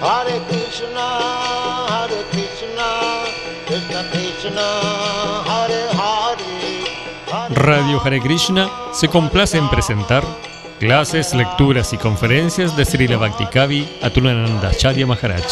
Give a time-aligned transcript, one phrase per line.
[0.00, 1.18] Hare Krishna,
[1.88, 2.88] Hare Krishna,
[3.66, 4.66] Krishna Krishna,
[5.46, 7.54] Hare Hare.
[7.54, 10.24] Radio Hare Krishna se complace en presentar
[10.78, 15.44] clases, lecturas y conferencias de Srila Bhaktikavi Atulananda Charya Maharaj.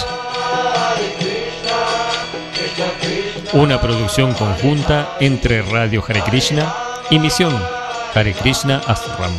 [3.53, 6.75] Una producción conjunta entre Radio Hare Krishna
[7.11, 7.55] y Misión
[8.15, 9.33] Hare Krishna Ashram.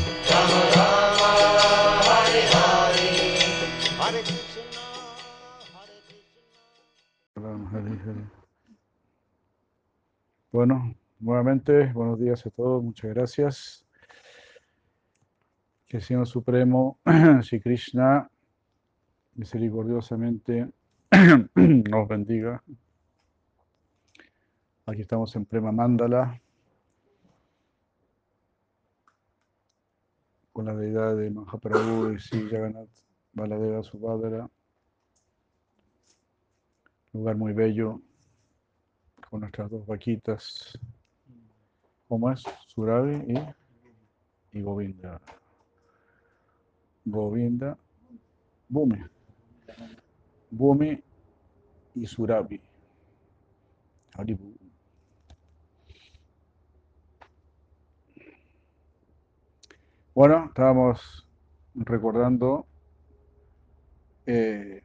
[10.54, 13.84] Bueno, nuevamente, buenos días a todos, muchas gracias.
[15.88, 17.00] Que el Señor Supremo,
[17.42, 18.30] Sri Krishna,
[19.34, 20.70] misericordiosamente
[21.56, 22.64] nos bendiga.
[24.86, 26.40] Aquí estamos en Prema Mandala,
[30.52, 32.92] con la deidad de Mahaprabhu y Sri Jagannath
[33.34, 34.48] Baladeva Subhadra.
[37.12, 38.04] Lugar muy bello,
[39.34, 40.78] con nuestras dos vaquitas.
[42.08, 42.44] ¿Cómo es?
[42.68, 45.20] Surabi y, y Govinda.
[47.04, 47.76] Govinda,
[48.70, 49.04] Bhumi.
[50.52, 51.02] Bhumi
[51.96, 52.62] y Surabi.
[60.14, 61.28] Bueno, estábamos
[61.74, 62.68] recordando
[64.28, 64.84] eh,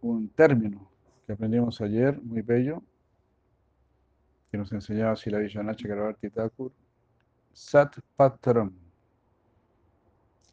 [0.00, 0.90] un término
[1.28, 2.82] que aprendimos ayer, muy bello,
[4.54, 6.70] que nos enseñaba Sila Villanacha Karavarti Thakur,
[7.52, 8.72] Sat Patram.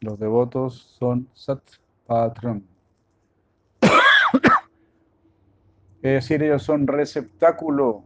[0.00, 1.62] Los devotos son Sat
[2.04, 2.64] Patram.
[6.02, 8.02] Es decir, ellos son receptáculo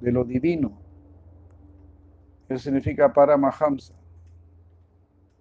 [0.00, 0.80] de lo divino.
[2.48, 3.92] Eso significa Paramahamsa.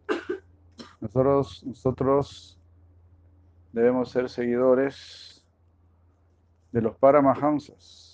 [0.99, 2.59] Nosotros, nosotros
[3.71, 5.47] debemos ser seguidores
[6.73, 8.04] de los Paramahamsas,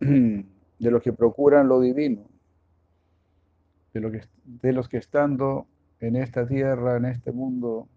[0.00, 2.28] de los que procuran lo divino,
[3.92, 5.66] de, lo que, de los que estando
[6.00, 7.88] en esta tierra, en este mundo,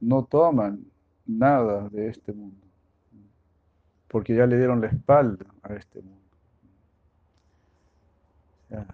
[0.00, 0.84] no toman
[1.26, 2.66] nada de este mundo,
[4.08, 6.20] porque ya le dieron la espalda a este mundo.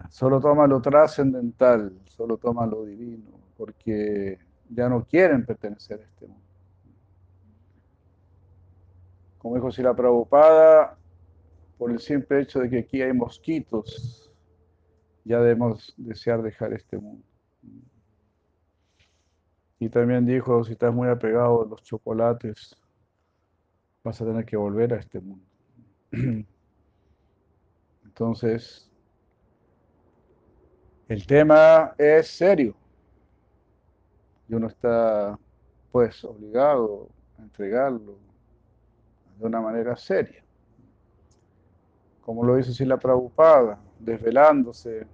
[0.09, 6.25] Solo toma lo trascendental, solo toma lo divino, porque ya no quieren pertenecer a este
[6.25, 6.41] mundo.
[9.37, 10.97] Como dijo Sila Prabhupada,
[11.77, 14.31] por el simple hecho de que aquí hay mosquitos,
[15.23, 17.23] ya debemos desear dejar este mundo.
[19.79, 22.75] Y también dijo, si estás muy apegado a los chocolates,
[24.03, 25.45] vas a tener que volver a este mundo.
[28.05, 28.89] Entonces,
[31.07, 32.75] el tema es serio
[34.49, 35.37] y uno está
[35.91, 38.17] pues obligado a entregarlo
[39.37, 40.46] de una manera seria.
[42.27, 45.07] Como lo hizo Sila Prabhupada, desvelándose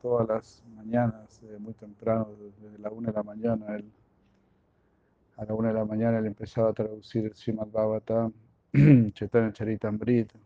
[0.00, 3.84] todas las mañanas, eh, muy temprano, desde la una de la mañana, él,
[5.36, 8.32] a la una de la mañana él empezaba a traducir el Srimad Bhagavatam,
[9.12, 10.38] Chaitanya Charitamrita.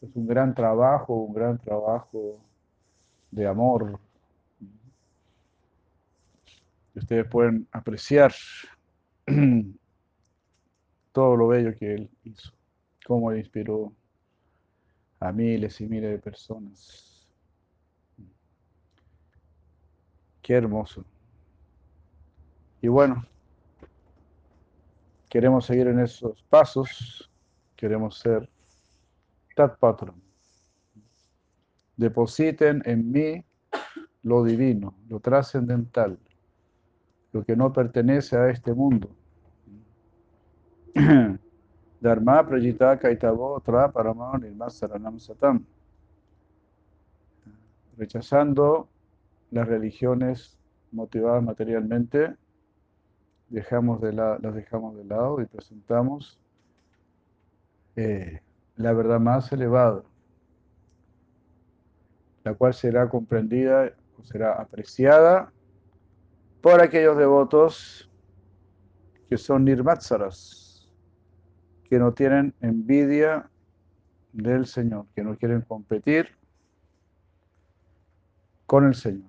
[0.00, 2.38] Es un gran trabajo, un gran trabajo
[3.32, 3.98] de amor.
[6.94, 8.32] ustedes pueden apreciar
[11.12, 12.52] todo lo bello que él hizo,
[13.06, 13.92] cómo él inspiró
[15.20, 17.28] a miles y miles de personas.
[20.40, 21.04] Qué hermoso.
[22.80, 23.24] Y bueno,
[25.28, 27.30] queremos seguir en esos pasos,
[27.76, 28.50] queremos ser
[29.54, 30.20] Tat Patron.
[31.96, 33.44] Depositen en mí
[34.22, 36.18] lo divino, lo trascendental,
[37.32, 39.14] lo que no pertenece a este mundo.
[42.00, 43.92] Dharma prajita kaitavo tra
[45.18, 45.64] satam.
[47.96, 48.88] Rechazando
[49.50, 50.58] las religiones
[50.90, 52.34] motivadas materialmente,
[53.48, 56.38] dejamos de la, las dejamos de lado y presentamos
[57.96, 58.40] eh,
[58.76, 60.02] la verdad más elevada,
[62.44, 65.52] la cual será comprendida o será apreciada
[66.62, 68.10] por aquellos devotos
[69.28, 70.61] que son nirmatsaras,
[71.92, 73.50] que no tienen envidia
[74.32, 76.34] del Señor, que no quieren competir
[78.64, 79.28] con el Señor.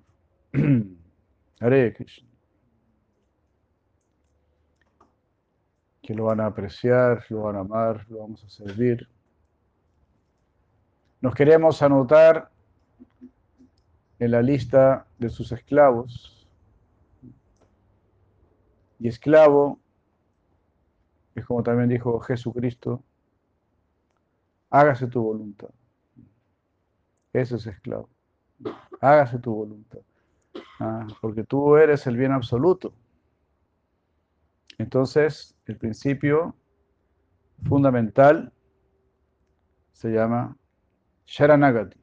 [1.60, 2.26] Hare Krishna.
[6.00, 9.10] Que lo van a apreciar, lo van a amar, lo vamos a servir.
[11.20, 12.50] Nos queremos anotar
[14.18, 16.48] en la lista de sus esclavos
[18.98, 19.83] Y esclavo
[21.34, 23.02] es como también dijo Jesucristo,
[24.70, 25.70] hágase tu voluntad.
[27.32, 28.08] Eso es esclavo.
[29.00, 30.00] Hágase tu voluntad.
[30.78, 32.94] Ah, porque tú eres el bien absoluto.
[34.78, 36.54] Entonces, el principio
[37.64, 38.52] fundamental
[39.92, 40.56] se llama
[41.26, 42.00] Sharanagati.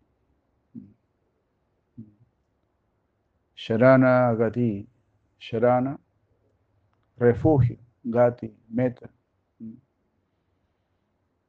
[3.55, 4.87] Sharanagati.
[5.39, 5.99] Sharana,
[7.17, 7.77] refugio.
[8.03, 9.09] Gati, meta.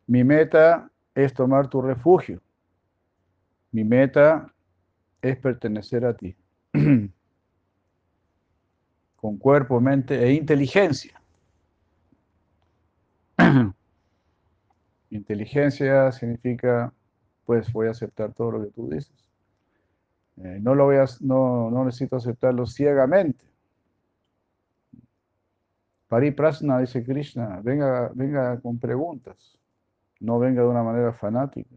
[0.06, 2.40] Mi meta es tomar tu refugio.
[3.70, 4.52] Mi meta
[5.20, 6.36] es pertenecer a ti.
[9.16, 11.20] Con cuerpo, mente e inteligencia.
[15.10, 16.92] Inteligencia significa,
[17.44, 19.12] pues voy a aceptar todo lo que tú dices.
[20.38, 23.44] Eh, no, lo voy a, no, no necesito aceptarlo ciegamente.
[26.08, 29.58] Pariprasna, dice Krishna, venga, venga con preguntas,
[30.22, 31.74] no venga de una manera fanática.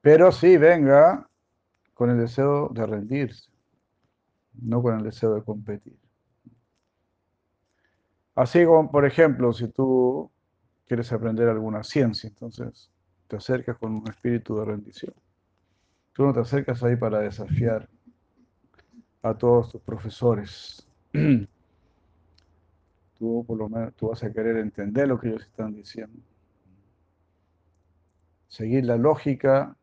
[0.00, 1.28] Pero sí venga
[1.94, 3.50] con el deseo de rendirse,
[4.62, 5.96] no con el deseo de competir.
[8.34, 10.30] Así como, por ejemplo, si tú
[10.88, 12.90] quieres aprender alguna ciencia, entonces
[13.28, 15.14] te acercas con un espíritu de rendición.
[16.14, 17.88] Tú no te acercas ahí para desafiar
[19.22, 20.88] a todos tus profesores.
[23.20, 26.18] Tú por lo menos tú vas a querer entender lo que ellos están diciendo.
[28.48, 29.76] Seguir la lógica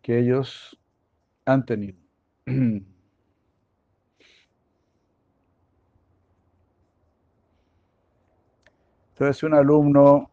[0.00, 0.78] que ellos
[1.44, 1.98] han tenido.
[2.46, 2.86] Entonces,
[9.42, 10.30] un alumno,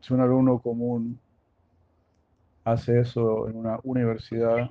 [0.00, 1.20] si un alumno común
[2.64, 4.70] hace eso en una universidad,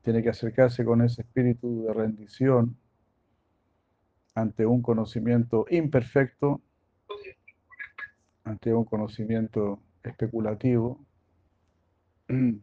[0.00, 2.78] tiene que acercarse con ese espíritu de rendición
[4.34, 6.60] ante un conocimiento imperfecto,
[8.44, 10.98] ante un conocimiento especulativo.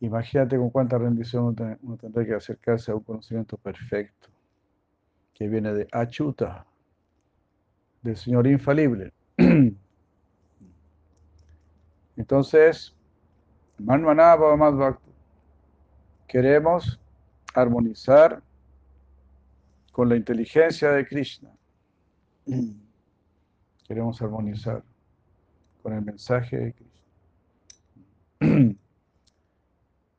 [0.00, 4.28] Imagínate con cuánta rendición uno tendrá que acercarse a un conocimiento perfecto
[5.34, 6.66] que viene de Achuta,
[8.02, 9.12] del Señor infalible.
[12.16, 12.94] Entonces,
[16.28, 17.00] queremos
[17.54, 18.42] armonizar
[19.92, 21.50] con la inteligencia de Krishna.
[23.86, 24.82] Queremos armonizar
[25.82, 27.00] con el mensaje de Krishna.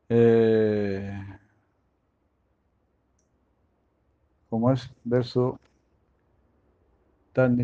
[0.10, 1.22] eh,
[4.50, 5.60] como es verso
[7.32, 7.58] tan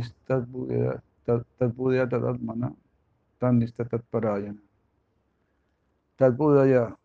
[2.09, 2.73] tatatmana
[3.39, 3.59] tan
[4.09, 4.61] parayana.
[6.17, 6.97] Ya.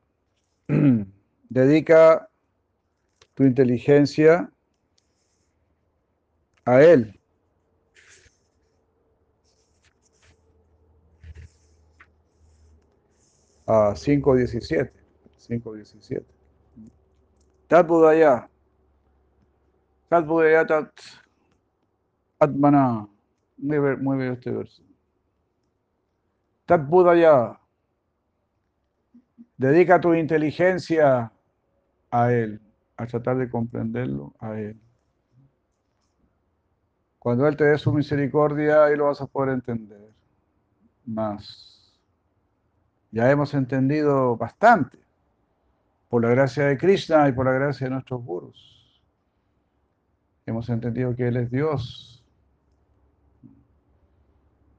[1.50, 2.28] Dedica
[3.34, 4.50] tu inteligencia
[6.64, 7.19] a él.
[13.67, 14.91] A 5.17.
[15.49, 16.25] 5.17.
[17.69, 18.49] Tat Budaya
[22.38, 23.09] Atmana.
[23.56, 23.79] Muy
[24.19, 24.82] bien, este verso.
[26.67, 27.59] Tat Budaya.
[29.56, 31.33] Dedica tu inteligencia
[32.11, 32.61] a Él,
[32.97, 34.81] a tratar de comprenderlo a Él.
[37.23, 40.11] Cuando Él te dé su misericordia, ahí lo vas a poder entender
[41.07, 41.97] más.
[43.12, 44.99] Ya hemos entendido bastante
[46.09, 49.00] por la gracia de Krishna y por la gracia de nuestros gurus.
[50.47, 52.25] Hemos entendido que Él es Dios.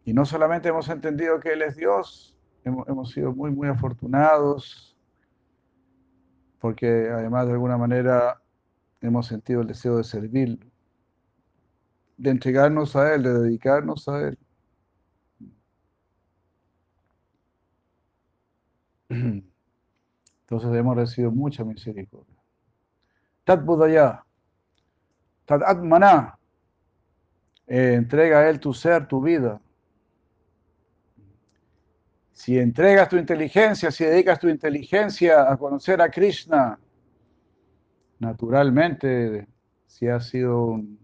[0.04, 4.98] Y no solamente hemos entendido que Él es Dios, hemos, sido muy, muy afortunados,
[6.60, 8.42] porque además de alguna manera
[9.00, 10.73] hemos sentido el deseo de servir,
[12.18, 14.38] de entregarnos a Él, de dedicarnos a Él.
[19.10, 22.36] Entonces hemos recibido mucha misericordia.
[23.44, 24.24] Tat Budaya.
[25.46, 25.62] Tad
[27.68, 29.60] eh, entrega a Él tu ser, tu vida.
[32.32, 36.80] Si entregas tu inteligencia, si dedicas tu inteligencia a conocer a Krishna,
[38.20, 39.48] naturalmente,
[39.86, 41.03] si has sido un,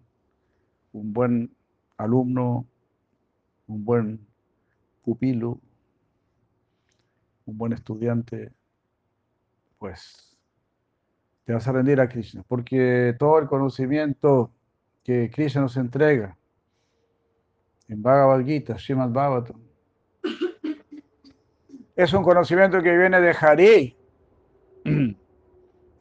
[0.93, 1.55] un buen
[1.97, 2.65] alumno,
[3.67, 4.27] un buen
[5.03, 5.59] pupilo,
[7.45, 8.51] un buen estudiante,
[9.77, 10.37] pues
[11.45, 14.51] te vas a rendir a Krishna, porque todo el conocimiento
[15.03, 16.37] que Krishna nos entrega
[17.87, 19.59] en Bhagavad Gita, Srimad Bhagavatam,
[21.95, 23.95] es un conocimiento que viene de Hari.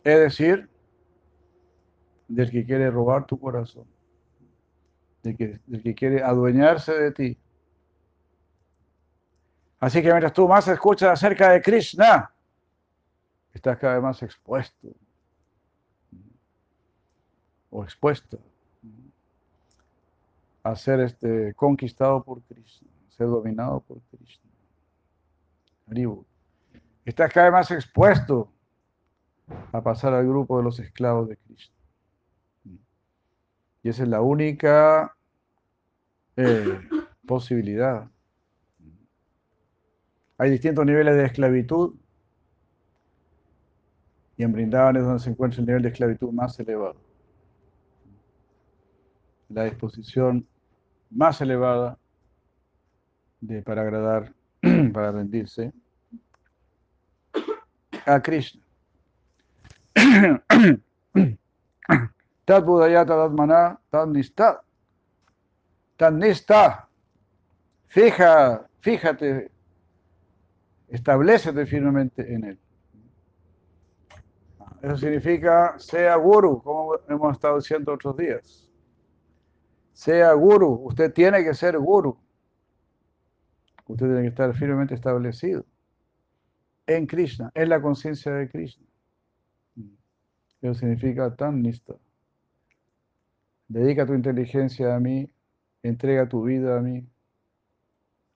[0.04, 0.68] Es decir,
[2.28, 3.84] del que quiere robar tu corazón,
[5.36, 7.38] del que, quiere adueñarse de ti.
[9.80, 12.32] Así que mientras tú más escuchas acerca de Krishna,
[13.52, 14.88] estás cada vez más expuesto
[17.70, 18.38] o expuesto
[20.62, 24.48] a ser este, conquistado por Krishna, ser dominado por Krishna.
[27.04, 28.52] Estás cada vez más expuesto
[29.72, 31.74] a pasar al grupo de los esclavos de Krishna.
[33.82, 35.16] Y esa es la única
[36.38, 36.80] eh,
[37.26, 38.08] posibilidad.
[40.38, 41.96] Hay distintos niveles de esclavitud
[44.36, 46.94] y en Brindavan es donde se encuentra el nivel de esclavitud más elevado.
[49.48, 50.46] La disposición
[51.10, 51.98] más elevada
[53.40, 54.32] de, para agradar,
[54.92, 55.72] para rendirse
[58.06, 58.62] a Krishna.
[62.44, 64.62] Tad Budayata Dadmana Tad Nista.
[66.12, 66.88] Nista.
[67.88, 69.50] Fija, fíjate,
[70.88, 72.58] establecete firmemente en él.
[74.82, 78.70] Eso significa sea guru, como hemos estado diciendo otros días.
[79.92, 82.16] Sea guru, usted tiene que ser guru.
[83.86, 85.64] Usted tiene que estar firmemente establecido
[86.86, 88.86] en Krishna, en la conciencia de Krishna.
[90.60, 92.00] Eso significa tan listo.
[93.66, 95.30] Dedica tu inteligencia a mí,
[95.88, 97.06] entrega tu vida a mí.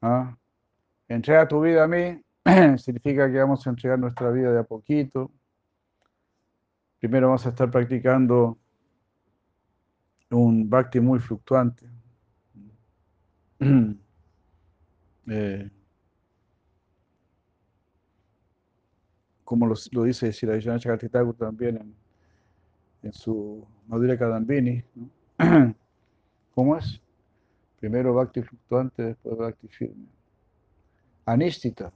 [0.00, 0.36] ¿Ah?
[1.08, 2.22] Entrega tu vida a mí
[2.78, 5.30] significa que vamos a entregar nuestra vida de a poquito.
[6.98, 8.58] Primero vamos a estar practicando
[10.30, 11.88] un bhakti muy fluctuante.
[15.24, 15.70] Eh,
[19.44, 21.94] como lo, lo dice Sirayana Chakartitakur también
[23.04, 24.82] en, su Madhura Kadambini.
[26.54, 27.01] ¿Cómo es?
[27.82, 30.06] Primero Bhakti fluctuante, después Bhakti firme.
[31.26, 31.92] Anistita.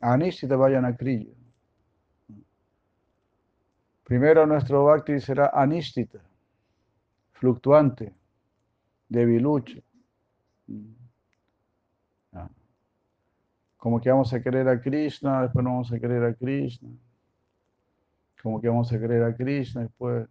[0.00, 1.34] Anistita vayan a Kriya.
[4.04, 6.20] Primero nuestro Bhakti será Anistita,
[7.32, 8.14] fluctuante,
[9.08, 9.82] debilucho.
[12.32, 12.48] Ah.
[13.76, 16.90] Como que vamos a querer a Krishna, después no vamos a querer a Krishna
[18.46, 20.28] como que vamos a creer a Krishna, después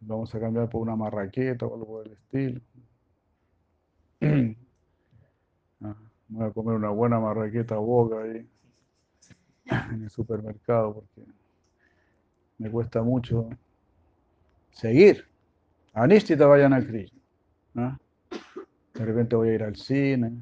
[0.00, 2.62] vamos a cambiar por una marraqueta o algo por el estilo.
[5.80, 5.94] Ah,
[6.26, 8.44] voy a comer una buena marraqueta boca ahí
[9.92, 11.30] en el supermercado porque
[12.58, 13.48] me cuesta mucho
[14.72, 15.24] seguir.
[15.92, 17.98] Anistita vayan a Krishna.
[18.94, 20.32] De repente voy a ir al cine.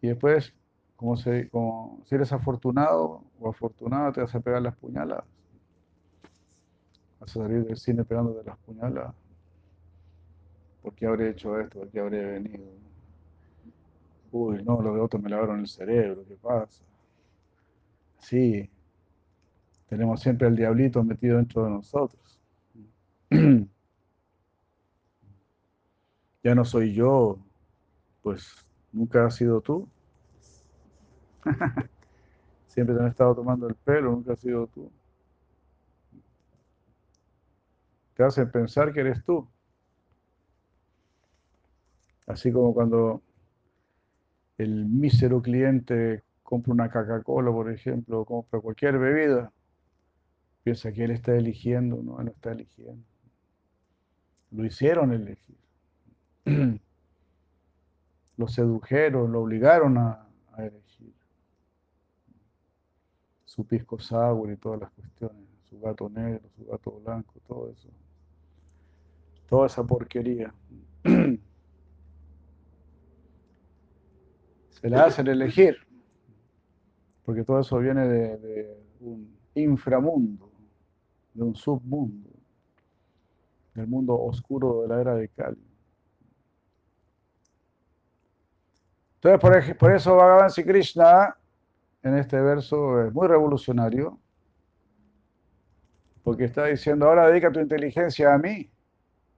[0.00, 0.54] Y después
[0.96, 5.24] como, si, como si eres afortunado o afortunada, te vas a pegar las puñaladas.
[7.20, 9.14] Vas a salir del cine pegándote las puñaladas.
[10.82, 11.78] ¿Por qué habré hecho esto?
[11.78, 12.64] ¿Por qué habré venido?
[14.32, 16.82] Uy, no, los de otros me lavaron el cerebro, ¿qué pasa?
[18.18, 18.68] Sí,
[19.88, 22.40] tenemos siempre el diablito metido dentro de nosotros.
[26.42, 27.38] ya no soy yo,
[28.22, 28.54] pues
[28.90, 29.86] nunca has sido tú.
[32.68, 34.90] Siempre te han estado tomando el pelo, nunca has sido tú.
[38.14, 39.46] Te hacen pensar que eres tú.
[42.32, 43.22] Así como cuando
[44.58, 49.52] el mísero cliente compra una Coca-Cola, por ejemplo, o compra cualquier bebida,
[50.62, 53.04] piensa que él está eligiendo, no, él no está eligiendo.
[54.50, 55.56] Lo hicieron elegir.
[58.38, 61.12] Lo sedujeron, lo obligaron a elegir
[63.52, 67.90] su pisco sour y todas las cuestiones, su gato negro, su gato blanco, todo eso.
[69.46, 70.54] Toda esa porquería.
[74.82, 75.76] Se la hacen elegir,
[77.24, 80.50] porque todo eso viene de, un inframundo,
[81.34, 82.28] de un submundo,
[83.74, 85.64] del mundo oscuro de la era de Cali.
[89.14, 91.36] Entonces, por, por eso Bhagavan Sri Krishna
[92.02, 94.18] en este verso es muy revolucionario,
[96.24, 98.68] porque está diciendo, ahora dedica tu inteligencia a mí.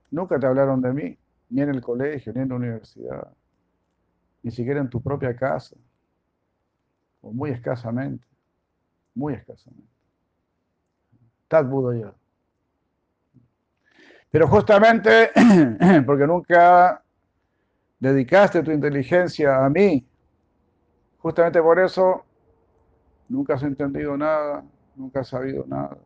[0.09, 1.17] Nunca te hablaron de mí,
[1.51, 3.31] ni en el colegio, ni en la universidad,
[4.45, 5.75] ni siquiera en tu propia casa,
[7.19, 8.27] o muy escasamente,
[9.15, 9.89] muy escasamente.
[11.47, 11.65] Tad
[11.99, 12.13] ya.
[14.29, 15.31] Pero justamente
[16.05, 17.03] porque nunca
[17.99, 20.05] dedicaste tu inteligencia a mí,
[21.17, 22.23] justamente por eso
[23.27, 24.63] Nunca has entendido nada,
[24.95, 25.97] nunca has sabido nada.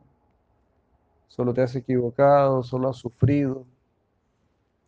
[1.28, 3.66] Solo te has equivocado, solo has sufrido,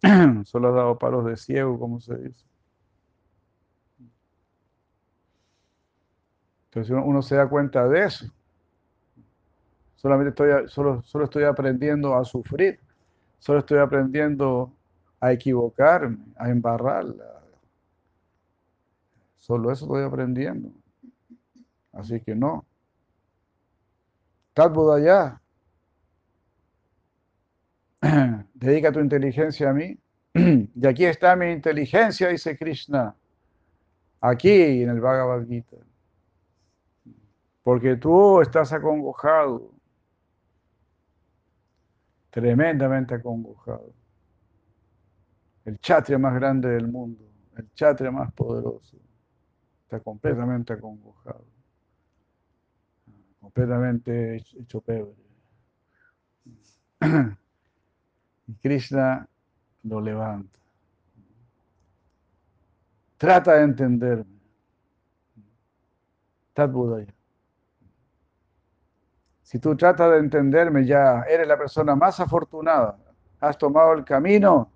[0.45, 2.45] solo has dado palos de ciego, como se dice.
[6.71, 8.25] Entonces uno se da cuenta de eso.
[9.95, 12.79] Solamente estoy, solo, solo estoy aprendiendo a sufrir.
[13.39, 14.71] Solo estoy aprendiendo
[15.19, 17.41] a equivocarme, a embarrarla.
[19.37, 20.69] Solo eso estoy aprendiendo.
[21.91, 22.65] Así que no.
[24.53, 24.73] Tat
[25.03, 25.41] ya.
[28.53, 29.97] Dedica tu inteligencia a mí.
[30.73, 33.13] Y aquí está mi inteligencia, dice Krishna.
[34.21, 35.77] Aquí en el Bhagavad Gita.
[37.63, 39.71] Porque tú estás acongojado.
[42.29, 43.93] Tremendamente acongojado.
[45.65, 47.23] El chatria más grande del mundo.
[47.55, 48.97] El chatria más poderoso.
[49.83, 51.45] Está completamente acongojado
[53.41, 55.15] completamente hecho pebre.
[58.47, 59.27] Y Krishna
[59.83, 60.59] lo levanta.
[63.17, 64.39] Trata de entenderme.
[66.53, 66.71] Tat
[69.51, 72.97] Si tú tratas de entenderme ya, eres la persona más afortunada.
[73.41, 74.71] Has tomado el camino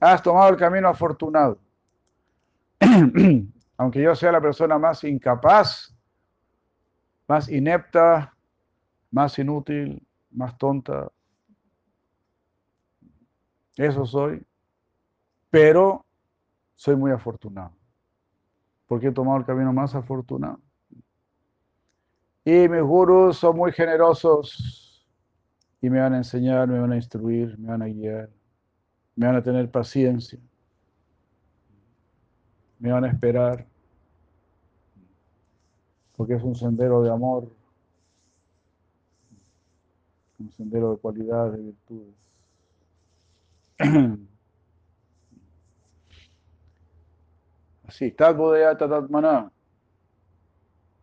[0.00, 1.58] Has tomado el camino afortunado.
[3.78, 5.92] aunque yo sea la persona más incapaz,
[7.26, 8.32] más inepta,
[9.10, 11.10] más inútil, más tonta,
[13.76, 14.46] eso soy,
[15.50, 16.06] pero
[16.76, 17.72] soy muy afortunado,
[18.86, 20.60] porque he tomado el camino más afortunado.
[22.44, 25.06] Y mis gurus son muy generosos
[25.80, 28.30] y me van a enseñar, me van a instruir, me van a guiar,
[29.16, 30.38] me van a tener paciencia
[32.84, 33.66] me van a esperar,
[36.16, 37.50] porque es un sendero de amor,
[40.38, 42.14] un sendero de cualidades, de virtudes.
[47.86, 48.36] Así, Tat
[48.78, 49.50] Tatat Maná.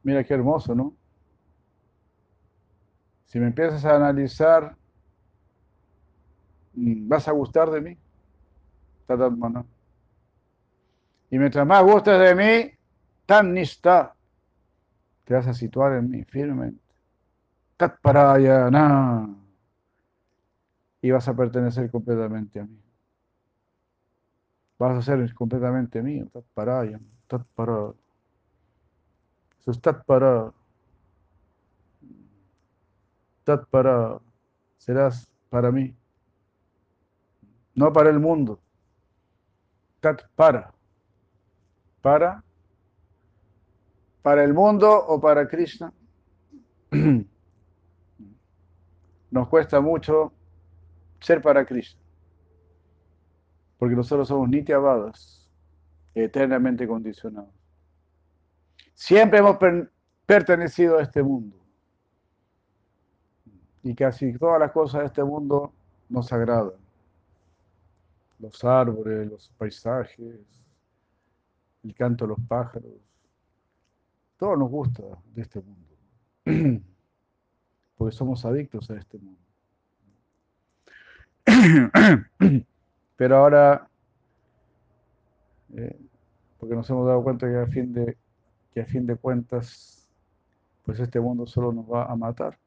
[0.03, 0.95] Mira qué hermoso, ¿no?
[3.25, 4.75] Si me empiezas a analizar,
[6.73, 7.97] mm, ¿vas a gustar de mí?
[9.05, 9.65] Tatat Maná.
[11.29, 12.71] Y mientras más gustes de mí,
[13.25, 14.13] tan nista,
[15.23, 16.83] te vas a situar en mí firmemente.
[17.77, 19.29] Tat parayana.
[21.01, 22.77] Y vas a pertenecer completamente a mí.
[24.81, 26.27] Vas a ser completamente mío.
[26.33, 27.05] Tat parayana.
[27.27, 27.93] Tat para.
[29.59, 30.51] Eso es para.
[33.43, 34.19] Tat para.
[34.79, 35.95] Serás para mí.
[37.75, 38.59] No para el mundo.
[39.99, 40.73] Tat para
[42.01, 42.43] para,
[44.21, 45.93] para el mundo o para Krishna.
[49.31, 50.33] Nos cuesta mucho
[51.21, 52.00] ser para Krishna,
[53.81, 55.49] porque nosotros somos nityabadas,
[56.13, 57.49] eternamente condicionados.
[58.93, 59.57] Siempre hemos
[60.27, 61.57] pertenecido a este mundo.
[63.81, 65.73] Y casi todas las cosas de este mundo
[66.09, 66.75] nos agradan.
[68.37, 70.45] Los árboles, los paisajes,
[71.83, 72.91] el canto de los pájaros.
[74.37, 75.01] Todo nos gusta
[75.33, 75.97] de este mundo,
[77.95, 79.41] porque somos adictos a este mundo.
[83.21, 83.87] Pero ahora,
[85.75, 85.95] eh,
[86.59, 88.17] porque nos hemos dado cuenta que a, fin de,
[88.73, 90.09] que a fin de cuentas,
[90.81, 92.57] pues este mundo solo nos va a matar.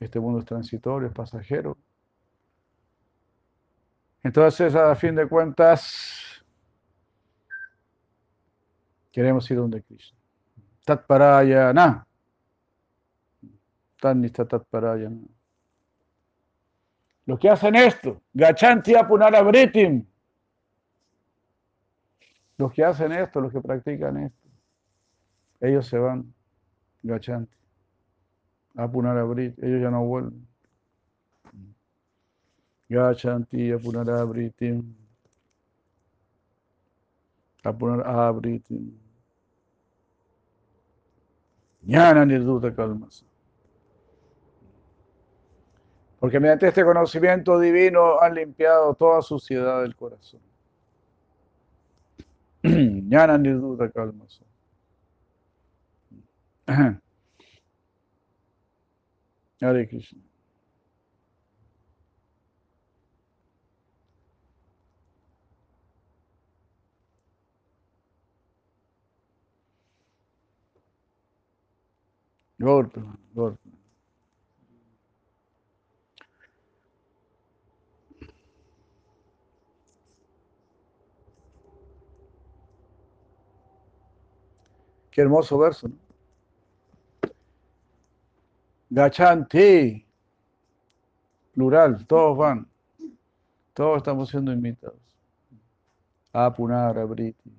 [0.00, 1.78] Este mundo es transitorio, es pasajero.
[4.24, 6.44] Entonces, a fin de cuentas,
[9.12, 10.18] Queremos ir donde Krishna.
[10.84, 12.04] Tat parayana.
[14.00, 15.33] Tannista tat parayana.
[17.26, 20.04] Los que hacen esto, gachanti apunarabritim.
[22.58, 24.48] Los que hacen esto, los que practican esto,
[25.60, 26.32] ellos se van,
[27.02, 27.56] gachanti.
[28.76, 30.46] Apunarabrit, ellos ya no vuelven.
[32.88, 34.94] Gachanti apunarabritim.
[37.62, 38.98] Apunarabritim.
[41.86, 43.24] Jnana Nirduta Kalmas.
[46.24, 50.40] Porque mediante este conocimiento divino han limpiado toda suciedad del corazón.
[52.62, 54.24] Jnana duda calma.
[59.60, 60.22] Hare Krishna.
[72.58, 73.02] Gorpa,
[73.34, 73.83] Gorpa.
[85.14, 85.94] Qué hermoso verso, ¿no?
[88.90, 90.04] Gachanti,
[91.52, 92.68] plural, todos van,
[93.74, 94.98] todos estamos siendo invitados.
[96.32, 97.52] Apunara Briti.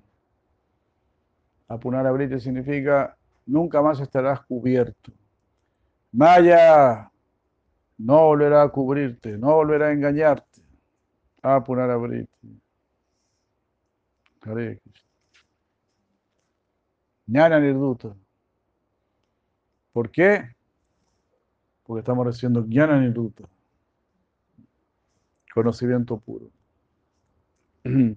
[1.70, 5.14] Apunara Briti significa nunca más estarás cubierto.
[6.12, 7.10] Maya
[7.98, 10.62] no volverá a cubrirte, no volverá a engañarte.
[11.42, 12.62] Apunara Briti.
[14.42, 15.05] Hare Krishna.
[17.28, 18.16] Jnana Nirduta.
[19.92, 20.56] ¿Por qué?
[21.84, 23.44] Porque estamos recibiendo Jnana Nirduta.
[25.54, 26.50] Conocimiento puro.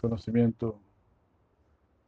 [0.00, 0.80] Conocimiento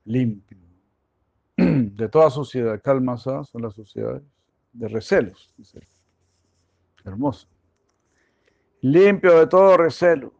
[0.05, 0.59] limpio.
[1.57, 2.81] De toda sociedad.
[2.83, 4.23] Kalmasa son las sociedades
[4.75, 5.55] de recelos.
[7.05, 7.49] Hermoso.
[8.83, 10.33] Limpio de todo recelo.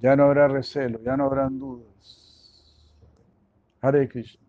[0.00, 2.90] Ya no habrá recelo, ya no habrán dudas.
[3.82, 4.46] Hare Krishna.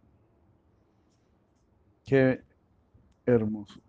[2.05, 2.41] Qué
[3.25, 3.79] hermoso.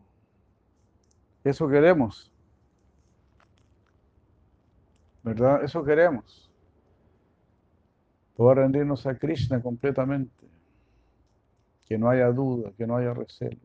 [1.45, 2.33] Eso queremos.
[5.23, 5.63] ¿Verdad?
[5.65, 6.51] Eso queremos.
[8.37, 10.47] Poder rendirnos a Krishna completamente.
[11.87, 13.59] Que no haya duda, que no haya recelo.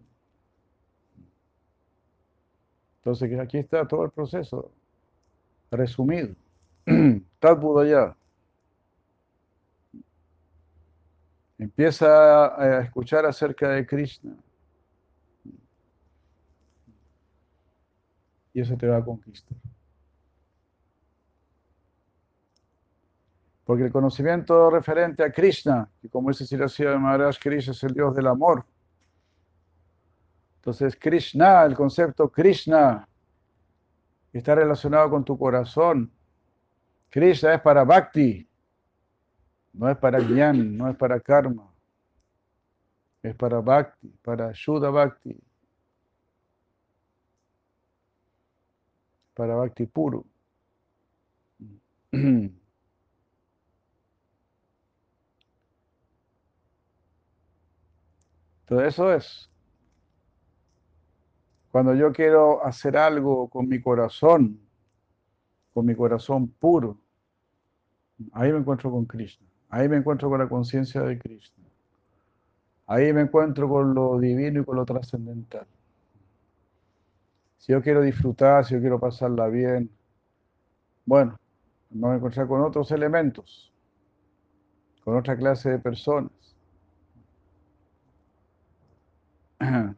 [2.98, 4.72] Entonces aquí está todo el proceso
[5.72, 6.36] resumido.
[7.40, 8.16] Tad Budaya.
[11.58, 14.36] Empieza a escuchar acerca de Krishna.
[18.54, 19.58] Y eso te va a conquistar.
[23.66, 27.94] Porque el conocimiento referente a Krishna, que como dice Siracía de Maharaj, Krishna es el
[27.94, 28.66] Dios del amor.
[30.58, 33.08] Entonces, Krishna, el concepto Krishna,
[34.32, 36.12] está relacionado con tu corazón,
[37.10, 38.48] Krishna es para Bhakti,
[39.74, 41.72] no es para Gyan, no es para Karma.
[43.22, 45.40] Es para Bhakti, para Shuddha Bhakti.
[49.34, 50.26] Para Bhakti puro.
[58.66, 59.50] Todo eso es.
[61.72, 64.67] Cuando yo quiero hacer algo con mi corazón,
[65.78, 66.98] con mi corazón puro,
[68.32, 69.46] ahí me encuentro con Krishna.
[69.70, 71.66] Ahí me encuentro con la conciencia de Krishna.
[72.88, 75.68] Ahí me encuentro con lo divino y con lo trascendental.
[77.60, 79.88] Si yo quiero disfrutar, si yo quiero pasarla bien,
[81.06, 81.38] bueno,
[81.92, 83.72] me voy encontrar con otros elementos,
[85.04, 86.32] con otra clase de personas.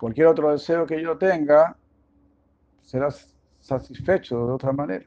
[0.00, 1.76] Cualquier otro deseo que yo tenga
[2.82, 3.08] será
[3.66, 5.06] satisfecho de otra manera.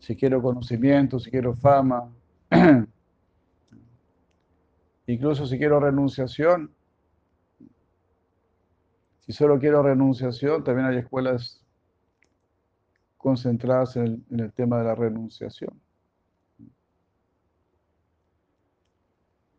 [0.00, 2.10] Si quiero conocimiento, si quiero fama,
[5.06, 6.74] incluso si quiero renunciación,
[9.20, 11.64] si solo quiero renunciación, también hay escuelas
[13.16, 15.80] concentradas en el, en el tema de la renunciación.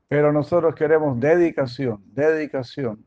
[0.08, 3.04] Pero nosotros queremos dedicación, dedicación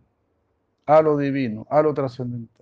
[0.84, 2.57] a lo divino, a lo trascendental.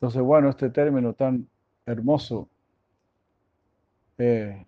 [0.00, 1.46] Entonces, bueno, este término tan
[1.84, 2.48] hermoso,
[4.16, 4.66] eh.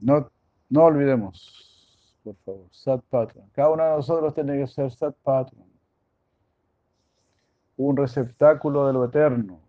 [0.00, 0.30] No,
[0.68, 3.48] no olvidemos, por favor, Satpatram.
[3.52, 5.68] Cada uno de nosotros tiene que ser Satpatram.
[7.76, 9.60] Un receptáculo de lo eterno.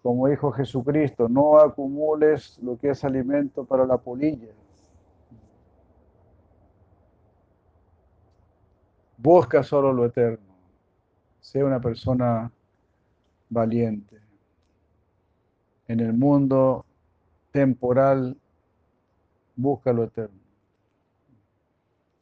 [0.00, 4.54] Como dijo Jesucristo, no acumules lo que es alimento para la polilla.
[9.18, 10.47] Busca solo lo eterno
[11.48, 12.52] sea una persona
[13.48, 14.20] valiente.
[15.86, 16.84] En el mundo
[17.50, 18.36] temporal,
[19.56, 20.38] busca lo eterno.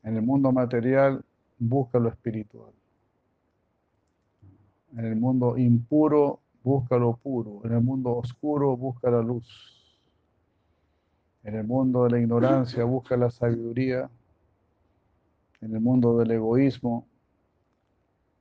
[0.04, 1.24] En el mundo material,
[1.58, 2.72] busca lo espiritual.
[4.96, 7.62] En el mundo impuro, busca lo puro.
[7.64, 9.48] En el mundo oscuro, busca la luz.
[11.42, 14.08] En el mundo de la ignorancia, busca la sabiduría.
[15.60, 17.08] En el mundo del egoísmo,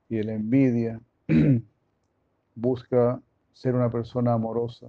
[0.09, 0.99] y de la envidia,
[2.55, 3.21] busca
[3.53, 4.87] ser una persona amorosa.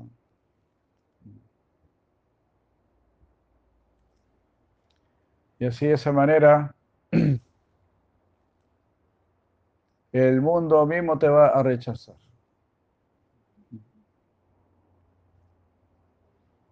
[5.58, 6.74] Y así de esa manera
[10.12, 12.16] el mundo mismo te va a rechazar.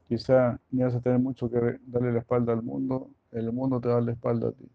[0.08, 3.88] Quizá ni vas a tener mucho que darle la espalda al mundo, el mundo te
[3.88, 4.70] va a dar la espalda a ti.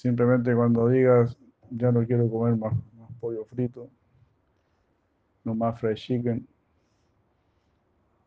[0.00, 1.36] Simplemente cuando digas,
[1.70, 2.72] ya no quiero comer más,
[3.20, 3.90] pollo frito,
[5.44, 6.48] no más fried chicken,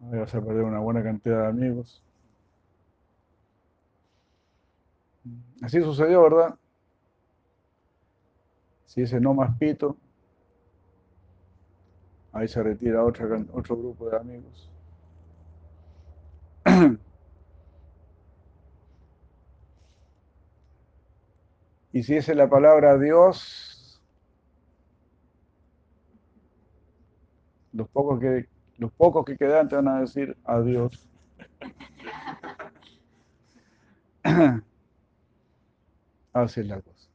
[0.02, 2.04] ahí vas a perder una buena cantidad de amigos.
[5.64, 6.60] Así sucedió, ¿verdad?
[8.86, 9.98] Si dice no más pito,
[12.34, 14.70] ahí se retira otra, otro grupo de amigos.
[21.94, 24.02] Y si dice la palabra Dios,
[27.72, 31.08] los pocos que, los pocos que quedan te van a decir adiós.
[36.34, 37.08] Así es la cosa.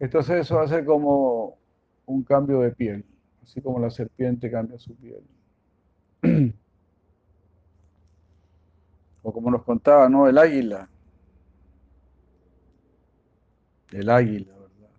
[0.00, 1.58] Entonces eso ser como
[2.06, 3.04] un cambio de piel
[3.44, 5.22] así como la serpiente cambia su piel.
[9.26, 10.28] O como nos contaba, ¿no?
[10.28, 10.86] El águila.
[13.90, 14.90] El águila, ¿verdad?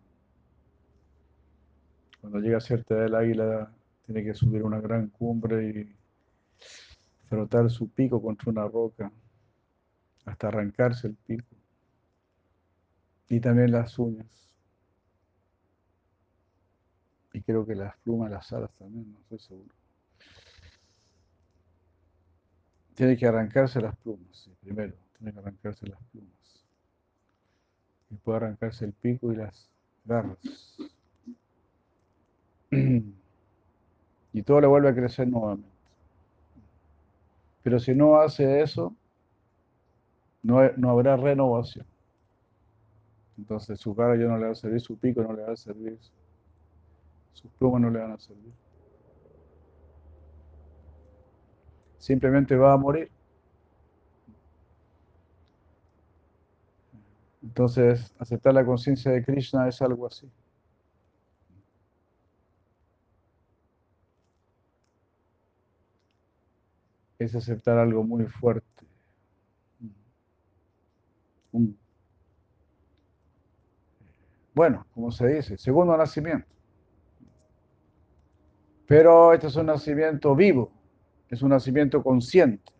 [2.21, 3.71] Cuando llega a cierta edad el águila
[4.03, 5.95] tiene que subir una gran cumbre y
[7.29, 9.11] frotar su pico contra una roca
[10.25, 11.55] hasta arrancarse el pico.
[13.29, 14.44] Y también las uñas.
[17.35, 19.69] Y creo que las plumas, las alas también, no estoy seguro.
[22.93, 26.65] Tiene que arrancarse las plumas, primero, tiene que arrancarse las plumas.
[28.09, 29.69] Y puede arrancarse el pico y las
[30.05, 30.37] garras.
[34.31, 35.67] Y todo le vuelve a crecer nuevamente.
[37.63, 38.95] Pero si no hace eso,
[40.41, 41.85] no, no habrá renovación.
[43.37, 45.57] Entonces su cara ya no le va a servir, su pico no le va a
[45.57, 45.99] servir,
[47.35, 48.53] sus plumas no le van a servir.
[51.99, 53.11] Simplemente va a morir.
[57.43, 60.29] Entonces, aceptar la conciencia de Krishna es algo así.
[67.19, 68.65] Es aceptar algo muy fuerte.
[74.53, 76.47] bueno, como se dice, segundo nacimiento.
[78.87, 80.71] Pero este es un nacimiento vivo,
[81.29, 82.71] es un nacimiento consciente.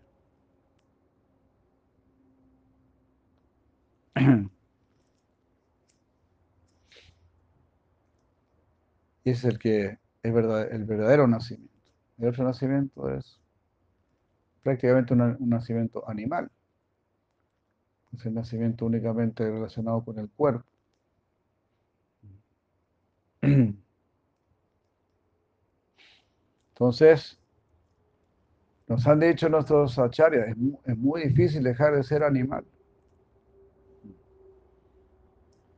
[9.23, 11.73] Y es el que es el verdadero nacimiento.
[12.19, 13.39] El otro nacimiento es
[14.63, 16.51] prácticamente un nacimiento animal.
[18.13, 20.65] Es el nacimiento únicamente relacionado con el cuerpo.
[26.75, 27.39] Entonces,
[28.85, 30.49] nos han dicho nuestros acharyas,
[30.85, 32.65] es muy, difícil dejar de ser animal.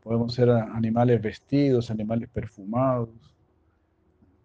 [0.02, 3.10] Podemos ser animales vestidos, animales perfumados,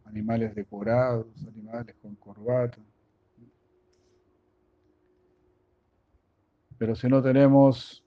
[0.05, 2.79] animales decorados, animales con corbata.
[6.77, 8.05] Pero si no tenemos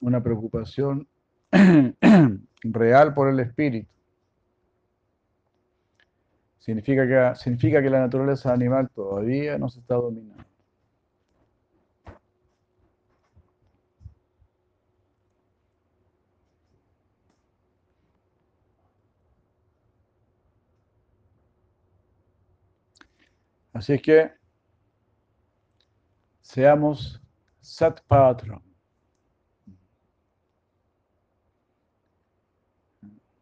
[0.00, 1.08] una preocupación
[2.62, 3.99] real por el espíritu,
[6.60, 10.44] Significa que, significa que la naturaleza animal todavía no está dominando.
[23.72, 24.32] Así que
[26.42, 27.20] seamos
[27.60, 28.60] Satpatra.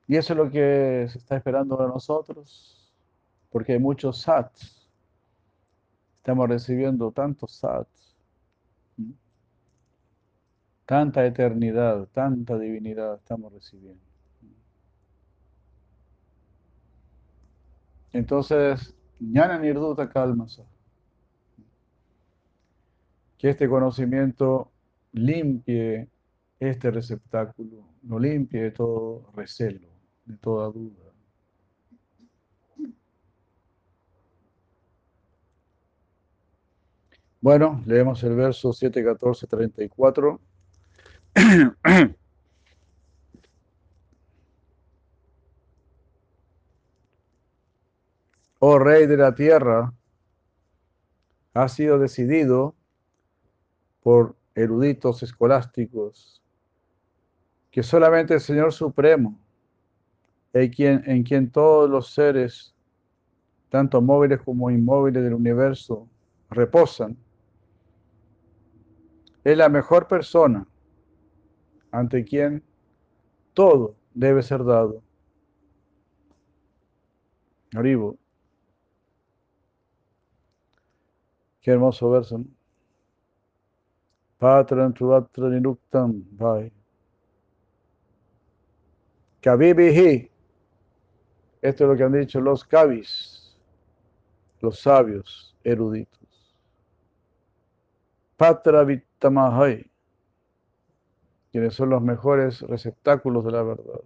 [0.07, 2.78] Y eso es lo que se está esperando de nosotros
[3.59, 4.89] porque hay muchos sats.
[6.19, 8.15] Estamos recibiendo tantos sats.
[10.87, 14.01] Tanta eternidad, tanta divinidad estamos recibiendo.
[18.13, 20.63] Entonces, Jnana Nirduta Kalmasa.
[23.39, 24.71] Que este conocimiento
[25.15, 26.09] limpie
[26.61, 29.89] este receptáculo, lo limpie de todo recelo,
[30.27, 31.08] de toda duda.
[37.41, 40.41] Bueno, leemos el verso 7, 14, 34.
[48.61, 49.95] Oh Rey de la Tierra,
[51.55, 52.75] ha sido decidido
[54.03, 56.43] por eruditos escolásticos
[57.71, 59.39] que solamente el Señor Supremo,
[60.53, 62.75] en quien, en quien todos los seres,
[63.69, 66.09] tanto móviles como inmóviles del universo,
[66.51, 67.17] reposan,
[69.45, 70.67] es la mejor persona
[71.91, 72.63] ante quien
[73.55, 75.03] todo debe ser dado.
[77.75, 78.13] Arriba.
[81.61, 82.45] Qué hermoso verso.
[84.39, 86.73] Patran Truvatra Niruktam Bhai.
[89.41, 90.31] Kavibihi.
[91.61, 93.57] Esto es lo que han dicho los kavis,
[94.61, 96.55] los sabios eruditos.
[98.37, 98.85] Patra
[99.19, 99.91] Vittamahai,
[101.51, 104.01] quienes son los mejores receptáculos de la verdad.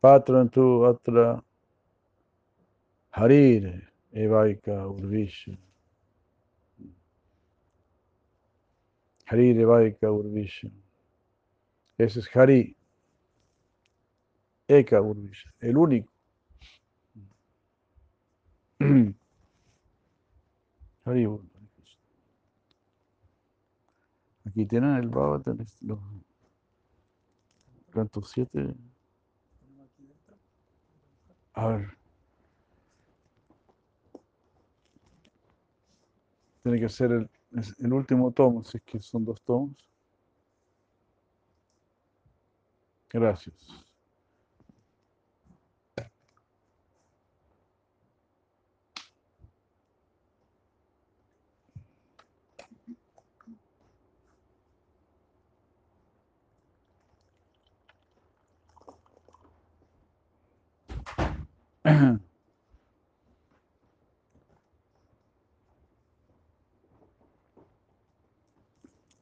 [0.00, 1.44] Patran tu atra
[3.12, 5.56] Harir Evaika Urvisha.
[9.26, 10.68] Harir Evaika Urvisha.
[11.98, 12.76] Ese es Hari.
[14.66, 16.10] Eka Urvisha, el único.
[24.46, 25.98] Aquí tienen el Bhagavatam, los
[27.90, 28.74] cantos 7.
[31.52, 31.98] A ver.
[36.62, 37.30] Tiene que ser el,
[37.78, 39.76] el último tomo, si es que son dos tomos.
[43.10, 43.54] Gracias.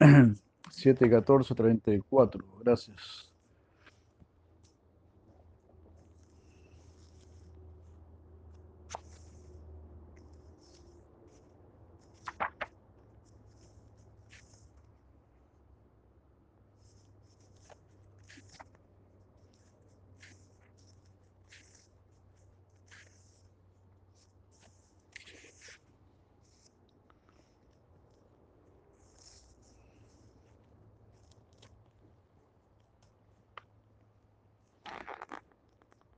[0.70, 2.44] Siete, catorce, treinta y cuatro.
[2.60, 3.31] Gracias.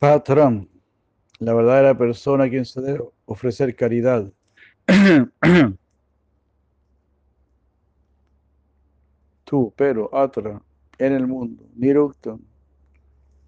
[0.05, 0.69] Patram,
[1.38, 4.31] la verdadera persona a quien se debe ofrecer caridad.
[9.45, 10.61] Tú, pero, Atra,
[10.99, 12.38] en el mundo, Niruktam,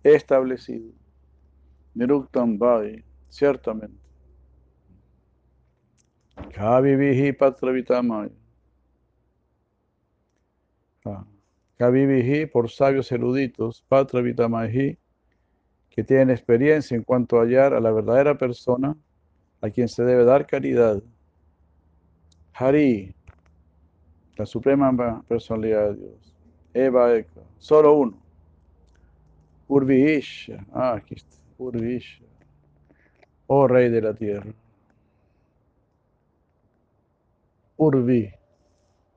[0.02, 0.94] establecido.
[1.92, 4.00] Niruktam Bhai, ciertamente.
[6.54, 8.32] Kavivihi Patravitamaya.
[11.76, 14.96] Kavivihi por sabios eruditos, Patravitamahi
[15.96, 18.94] que tienen experiencia en cuanto a hallar a la verdadera persona
[19.62, 21.02] a quien se debe dar caridad.
[22.52, 23.14] Hari,
[24.36, 26.34] la suprema personalidad de Dios.
[26.74, 28.18] Eva Eka, solo uno.
[29.68, 32.22] Urvisha, ah, aquí está, Urvisha.
[33.46, 34.52] Oh Rey de la Tierra.
[37.78, 38.30] Urvi,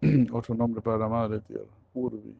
[0.31, 1.65] otro nombre para la Madre Tierra.
[1.93, 2.35] Urvi.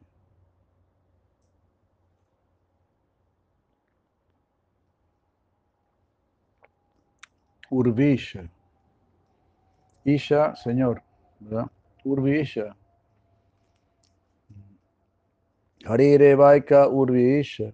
[7.71, 8.49] Urvisha.
[10.05, 11.01] Isha, Señor,
[11.39, 11.67] ¿verdad?
[12.03, 12.75] Urvisha.
[15.85, 17.73] Harire Vaika Urvisha.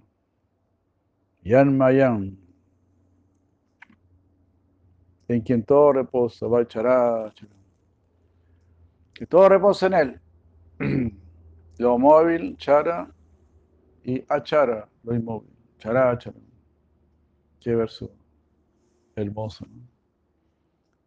[1.43, 2.37] Yanmayan.
[5.27, 7.33] En quien todo reposa, Vaichara.
[9.13, 10.21] Que todo reposa en él.
[11.77, 13.09] Lo móvil, Chara,
[14.03, 15.49] y Achara, lo inmóvil.
[15.77, 16.17] Chara.
[17.59, 18.11] Qué verso
[19.15, 19.65] hermoso.
[19.65, 19.94] ¿no?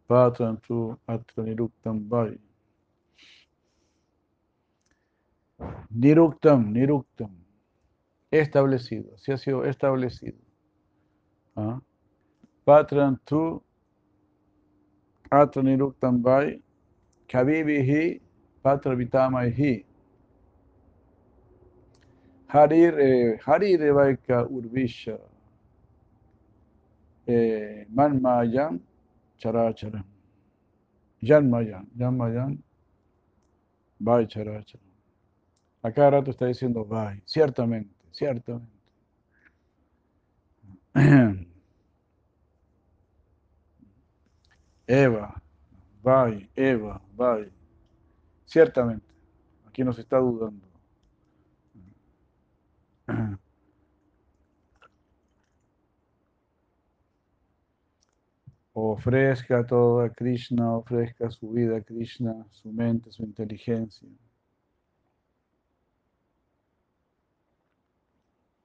[0.09, 2.39] Patran tu atra niruktam vai.
[5.91, 7.29] Niruktam, niruktam.
[8.31, 10.39] Establecido, así ha sido establecido.
[11.55, 11.79] ¿Ah?
[12.65, 13.61] Patran tu
[15.29, 16.59] atra niruktam vai.
[17.27, 18.19] Kavivihi
[18.63, 19.85] patra vitamaihi.
[22.47, 25.19] Harir, eh, harir vaika urvisha.
[27.27, 28.88] Eh, Manmayan
[29.39, 30.03] Characharam.
[31.21, 32.57] Yanmayan, Yanmayan,
[33.99, 34.89] Vai Characharam.
[35.81, 38.69] A cada rato está diciendo Vai, ciertamente, ciertamente.
[44.87, 45.41] Eva,
[46.03, 47.51] Vai, Eva, Vai.
[48.45, 49.05] Ciertamente.
[49.67, 50.67] Aquí nos está dudando.
[58.79, 64.07] ofrezca todo a Krishna, ofrezca su vida a Krishna, su mente, su inteligencia.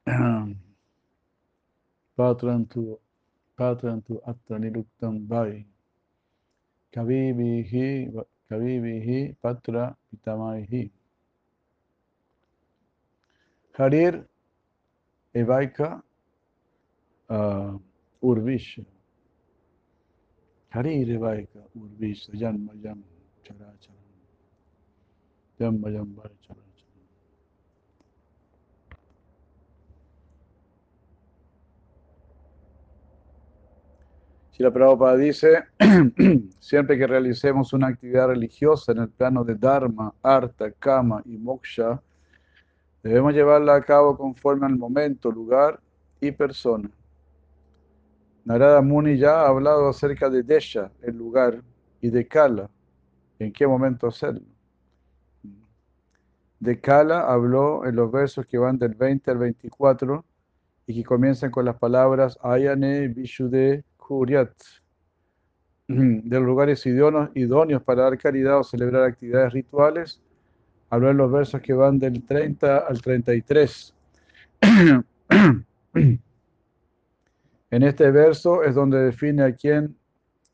[2.17, 3.01] Patrantu,
[3.57, 5.67] patrantu atra niruktam vai.
[6.93, 8.11] Kavivihi,
[8.49, 10.91] kavivihi patra pitamaihi.
[13.73, 14.25] Harir
[15.35, 16.03] evaika
[17.29, 17.81] uh,
[18.23, 18.94] urvisha.
[34.51, 35.63] Si la Prabhupada dice,
[36.59, 42.03] siempre que realicemos una actividad religiosa en el plano de Dharma, Arta, Kama y Moksha,
[43.01, 45.79] debemos llevarla a cabo conforme al momento, lugar
[46.21, 46.91] y persona.
[48.45, 51.63] Narada Muni ya ha hablado acerca de Desha, el lugar,
[52.01, 52.69] y de Kala,
[53.39, 54.43] en qué momento hacerlo.
[56.61, 60.25] De Kala habló en los versos que van del 20 al 24
[60.87, 64.53] y que comienzan con las palabras Ayane Vishude Kuryat,
[65.89, 70.21] de los lugares idóneos para dar caridad o celebrar actividades rituales.
[70.91, 73.95] Habló en los versos que van del 30 al 33.
[77.75, 79.97] En este verso es donde define a quién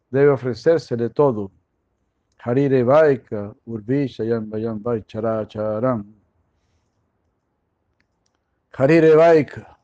[0.09, 1.51] debe ofrecérsele todo.
[2.43, 6.15] Harire Vaika, Urvisha, Yan Bayan Vai, Chara Charam.
[8.73, 9.79] Harire Vaika.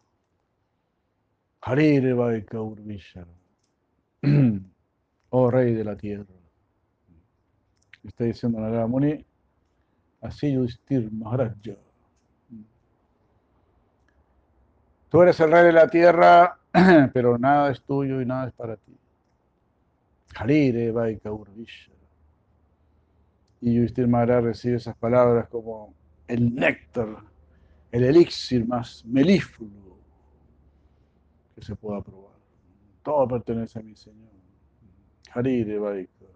[1.60, 3.26] Harire Urvisha.
[5.28, 6.24] Oh Rey de la Tierra.
[8.02, 9.22] Está diciendo Narada Muni,
[10.22, 11.54] así Yudhisthir Maharaja.
[15.10, 16.60] Tú eres el Rey de la Tierra
[17.12, 18.92] pero nada es tuyo y nada es para ti.
[20.34, 21.92] Harire Vaika Urvisha.
[23.60, 25.94] Y Yudhishthir Maharaj recibe esas palabras como
[26.28, 27.08] el néctar,
[27.90, 29.98] el elixir más melífluo
[31.54, 32.36] que se pueda probar.
[33.02, 34.30] Todo pertenece a mi Señor.
[35.32, 36.26] Harire Vaika.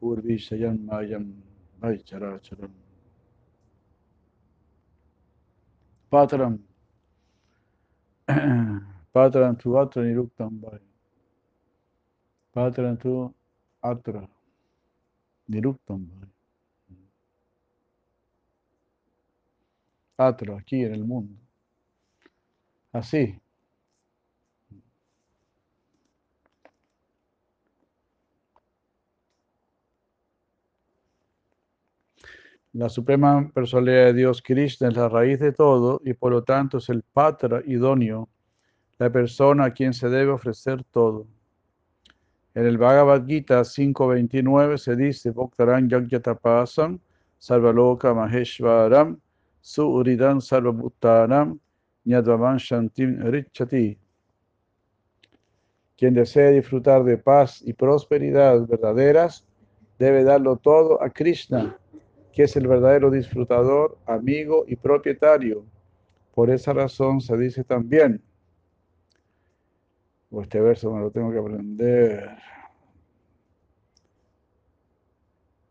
[0.00, 1.34] Urvisha Yan Mayam
[1.80, 2.70] Vaicharacharam.
[6.10, 6.69] Patram.
[9.12, 10.80] Patrantu atra niruktam vai.
[12.52, 13.34] Patrantu
[13.82, 14.28] atra
[15.48, 16.28] niruktam vai.
[20.16, 21.34] Atra, aquí en el mundo.
[22.92, 23.40] Así.
[32.72, 36.78] La suprema personalidad de Dios, Krishna, es la raíz de todo y por lo tanto
[36.78, 38.28] es el patra idóneo
[39.00, 41.26] la persona a quien se debe ofrecer todo.
[42.54, 47.00] En el Bhagavad Gita 5.29 se dice, Bhaktaran Yagyatapasam
[47.38, 49.18] Sarvaloka Maheshwaram
[49.62, 51.58] Suuridan Sarvabhutanam
[52.04, 53.96] Nyadvaman Shantim Richati.
[55.96, 59.46] Quien desee disfrutar de paz y prosperidad verdaderas,
[59.98, 61.79] debe darlo todo a Krishna,
[62.32, 65.64] que es el verdadero disfrutador, amigo y propietario.
[66.34, 68.22] Por esa razón se dice también,
[70.30, 72.36] o este verso me lo tengo que aprender.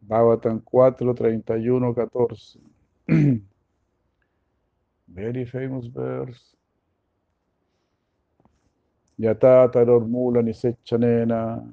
[0.01, 2.59] Bhagavatam 4, 31, 14.
[5.07, 6.55] Very famous verse.
[9.17, 10.07] Yata taror
[10.43, 11.63] ni sechanena.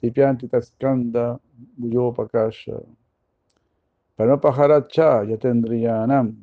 [0.00, 1.38] Sipyanti taskanda
[1.76, 2.80] muyopakasha.
[4.16, 6.36] Panopaharacha yatendriyanam.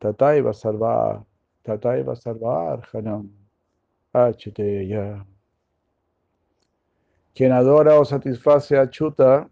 [0.00, 1.24] Tataiva sarvar.
[1.64, 3.30] Tataiva sarvar hanam.
[4.12, 5.24] ya.
[7.34, 9.48] Quien adora o satisface a Chuta,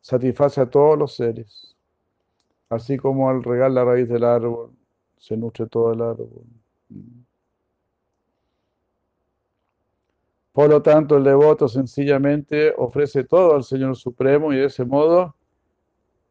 [0.00, 1.76] satisface a todos los seres.
[2.68, 4.72] Así como al regar la raíz del árbol,
[5.16, 6.44] se nutre todo el árbol.
[10.52, 15.37] Por lo tanto, el devoto sencillamente ofrece todo al Señor Supremo y de ese modo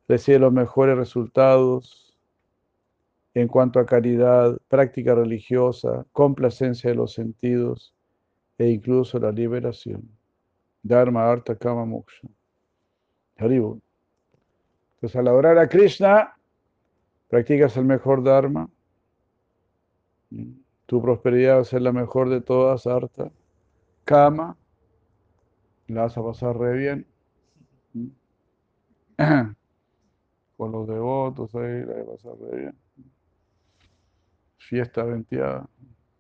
[0.08, 2.18] recibe los mejores resultados
[3.34, 7.94] en cuanto a caridad, práctica religiosa, complacencia de los sentidos
[8.58, 10.10] e incluso la liberación.
[10.82, 12.28] Dharma, Arta, Kama, Moksha.
[13.38, 13.80] Haribo.
[14.96, 16.36] Entonces, al adorar a Krishna,
[17.30, 18.70] practicas el mejor Dharma.
[20.88, 23.32] Tu prosperidad va a ser la mejor de todas, harta.
[24.06, 24.58] Kama,
[25.88, 27.06] la vas a pasar re bien.
[30.58, 32.76] Con los devotos ahí, la a pasar re bien.
[34.58, 35.70] Fiesta venteada.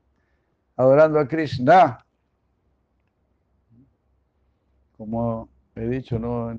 [0.77, 1.99] Adorando a Krishna.
[4.97, 6.59] Como he dicho, ¿no?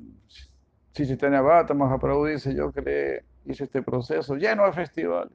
[0.94, 5.34] Si Chaitanya Bhatta Mahaprabhu dice, yo que hice este proceso lleno de festivales.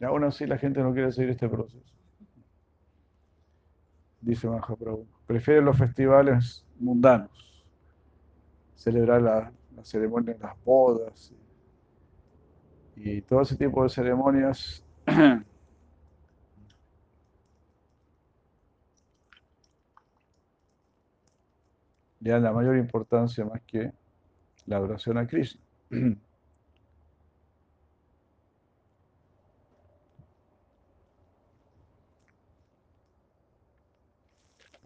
[0.00, 1.92] Y aún así la gente no quiere seguir este proceso.
[4.20, 5.17] Dice Mahaprabhu.
[5.28, 7.62] Prefiere los festivales mundanos.
[8.74, 11.34] Celebrar la, la ceremonia de las bodas
[12.96, 15.44] y, y todo ese tipo de ceremonias le
[22.30, 23.92] dan la mayor importancia más que
[24.64, 25.60] la adoración a Krishna.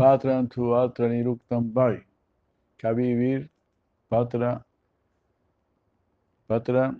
[0.02, 2.02] Patran tu atra niruktam vai.
[2.76, 3.48] Kavivir,
[4.10, 4.64] patra,
[6.48, 6.96] patra,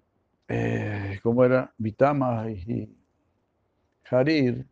[0.48, 1.74] eh, ¿cómo era?
[1.76, 2.46] Vitama
[4.08, 4.64] Harir,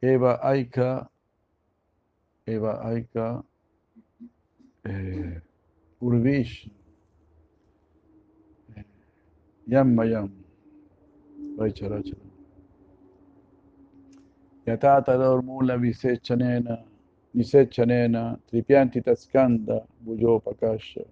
[0.00, 1.10] Eva Aika,
[2.46, 3.44] Eva Aika,
[4.86, 5.42] eh,
[6.00, 6.70] Urvish,
[8.76, 8.84] eh,
[9.66, 10.30] Yam Mayam,
[11.58, 12.16] Vaicharacha.
[14.66, 16.89] Yatata Dormula Visechanena,
[17.32, 21.04] Visechanena, Tripianti Taskanda, Bujo Pakasha.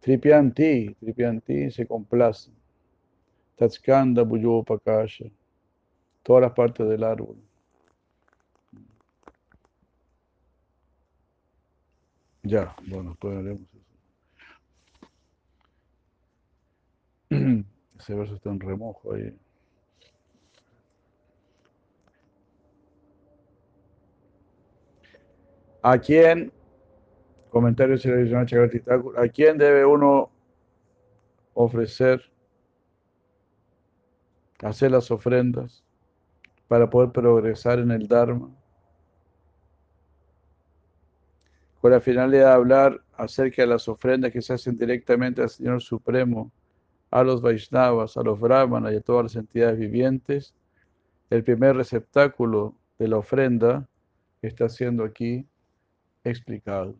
[0.00, 2.50] Tripianti, Tripianti se complace.
[3.56, 5.26] Tatskanda, Bujo Pakasha.
[6.22, 7.36] Todas las partes del árbol.
[12.42, 13.86] Ya, bueno, después haremos eso.
[17.98, 19.45] Ese verso está en remojo ahí.
[25.82, 26.52] ¿A quién,
[27.50, 30.30] comentarios a quién debe uno
[31.54, 32.22] ofrecer,
[34.62, 35.84] hacer las ofrendas
[36.68, 38.50] para poder progresar en el Dharma?
[41.80, 45.80] Con la finalidad de hablar acerca de las ofrendas que se hacen directamente al Señor
[45.82, 46.50] Supremo,
[47.10, 50.54] a los Vaishnavas, a los Brahmanas y a todas las entidades vivientes,
[51.30, 53.88] el primer receptáculo de la ofrenda
[54.42, 55.46] está siendo aquí
[56.28, 56.98] explicado.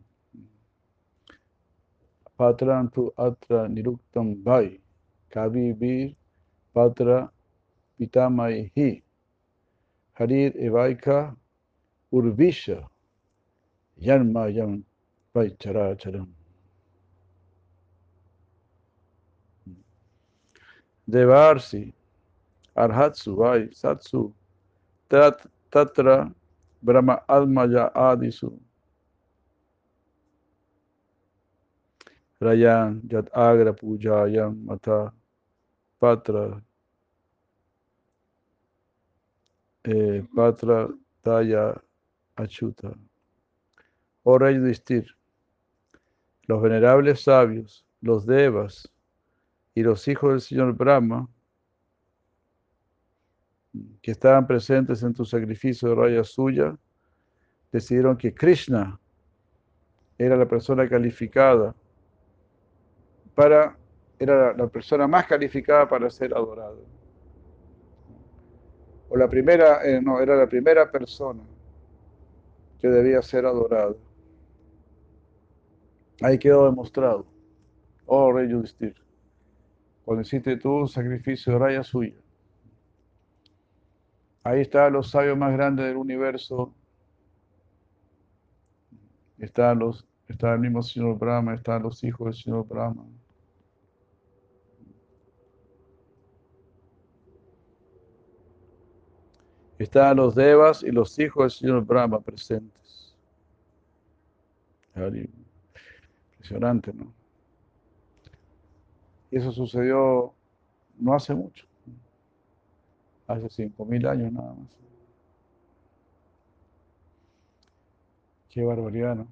[2.37, 4.79] Patrantu atra niruktam vai,
[5.29, 6.15] kavibir
[6.73, 7.29] patra
[7.99, 9.03] hi,
[10.13, 11.35] harir evaika
[12.11, 12.87] urvisha,
[13.97, 14.83] yanma yan
[15.33, 16.27] vai characharam.
[21.09, 21.93] Devarsi,
[22.75, 24.33] Arhatsu, Vai, Satsu,
[25.09, 26.33] Tatra,
[26.83, 28.59] Brahma Almaya Adisu,
[32.39, 35.13] Rayan, Yat Agra Pujayam Mata,
[35.99, 36.61] Patra,
[39.83, 40.87] eh, Patra
[41.23, 41.81] Taya
[42.35, 42.95] Achuta.
[44.23, 45.05] Oh Rey Distir,
[46.47, 48.91] los venerables sabios, los devas,
[49.73, 51.29] y los hijos del señor Brahma,
[54.01, 56.75] que estaban presentes en tu sacrificio de raya suya,
[57.71, 58.99] decidieron que Krishna
[60.17, 61.75] era la persona calificada
[63.37, 63.77] para,
[64.17, 66.83] era la persona más calificada para ser adorado.
[69.09, 71.43] O la primera, eh, no, era la primera persona
[72.81, 73.93] que debía ser adorada.
[76.23, 77.27] Ahí quedó demostrado.
[78.07, 78.99] Oh, Rey Yudhisthira
[80.03, 82.15] cuando hiciste tu sacrificio de raya suya.
[84.41, 86.73] Ahí están los sabios más grandes del universo.
[89.37, 93.05] Están los, está el mismo señor Brahma, están los hijos del señor Brahma.
[99.79, 103.15] Están los devas y los hijos del señor Brahma presentes.
[104.95, 107.13] Impresionante, ¿no?
[109.29, 110.33] Y eso sucedió
[110.97, 111.67] no hace mucho,
[113.27, 114.69] hace cinco mil años nada más.
[118.49, 119.27] Qué barbaridad, ¿no?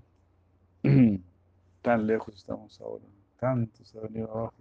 [1.81, 3.05] Tan lejos estamos ahora,
[3.39, 4.55] tanto se ha venido abajo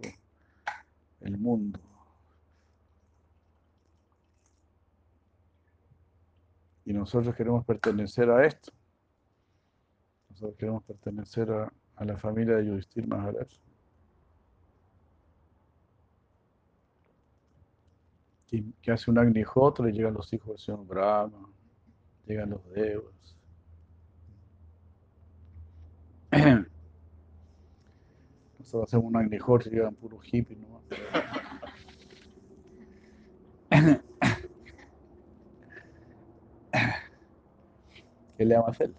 [1.21, 1.79] el mundo.
[6.85, 8.71] Y nosotros queremos pertenecer a esto.
[10.29, 11.73] Nosotros queremos pertenecer a,
[12.03, 13.47] la familia de Yudhishthir Maharaj.
[18.81, 21.49] Que hace un agnihotra y llegan los hijos del señor Brahma,
[22.25, 23.35] llegan los devas.
[28.59, 30.83] Nosotros hacemos un agnihotra y llegan puros hippies nomás.
[38.37, 38.91] ¿Qué le vamos a hacer?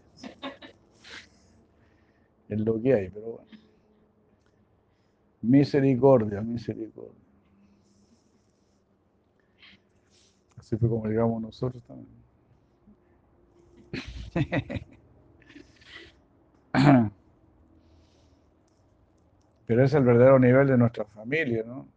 [2.49, 3.49] Es lo que hay, pero bueno.
[5.43, 7.12] Misericordia, misericordia.
[10.59, 12.09] Así fue como llegamos nosotros también.
[19.66, 21.89] Pero es el verdadero nivel de nuestra familia, ¿no?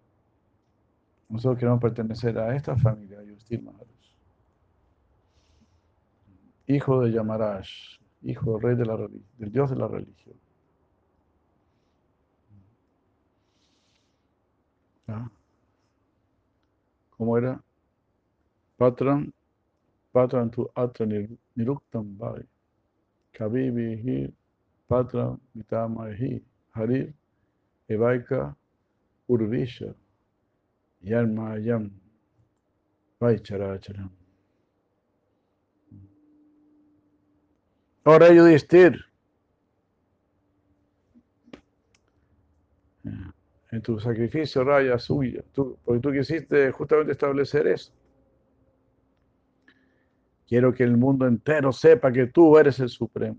[1.29, 3.98] Nosotros queremos pertenecer a esta familia, Yustil Maharaj.
[6.69, 7.67] Hijo de Yamaraj,
[8.21, 10.35] hijo del rey de la religión, del dios de la religión.
[15.07, 15.31] ¿Ah?
[17.17, 17.59] ¿Cómo era?
[18.77, 19.33] Patran,
[20.11, 21.07] patran tu atra
[21.55, 22.45] niruktam bhai.
[23.33, 24.31] Kabibihi
[24.87, 26.45] patran mitamahi.
[26.75, 27.15] Harir
[27.87, 28.55] evaika
[29.27, 29.95] urvisha.
[31.01, 31.89] Yarmayam
[33.19, 34.18] Vaicharacharam.
[38.09, 39.05] Ahora Yudhisthir,
[43.71, 47.93] en tu sacrificio raya suya, tú, porque tú quisiste justamente establecer eso.
[50.47, 53.37] Quiero que el mundo entero sepa que tú eres el Supremo.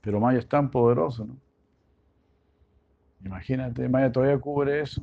[0.00, 1.36] Pero Maya es tan poderoso, ¿no?
[3.22, 5.02] Imagínate, Maya todavía cubre eso.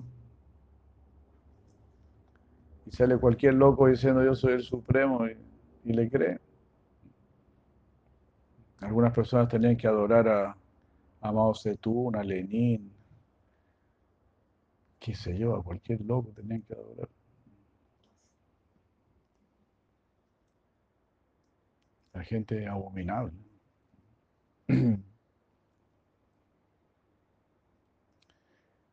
[2.88, 5.28] Y sale cualquier loco diciendo yo soy el Supremo
[5.84, 6.40] y le cree.
[8.82, 10.56] Algunas personas tenían que adorar a,
[11.32, 12.92] Mao Zedong, a Lenin,
[15.00, 17.10] qué sé yo, a cualquier loco tenían que adorar.
[22.14, 23.34] La gente abominable.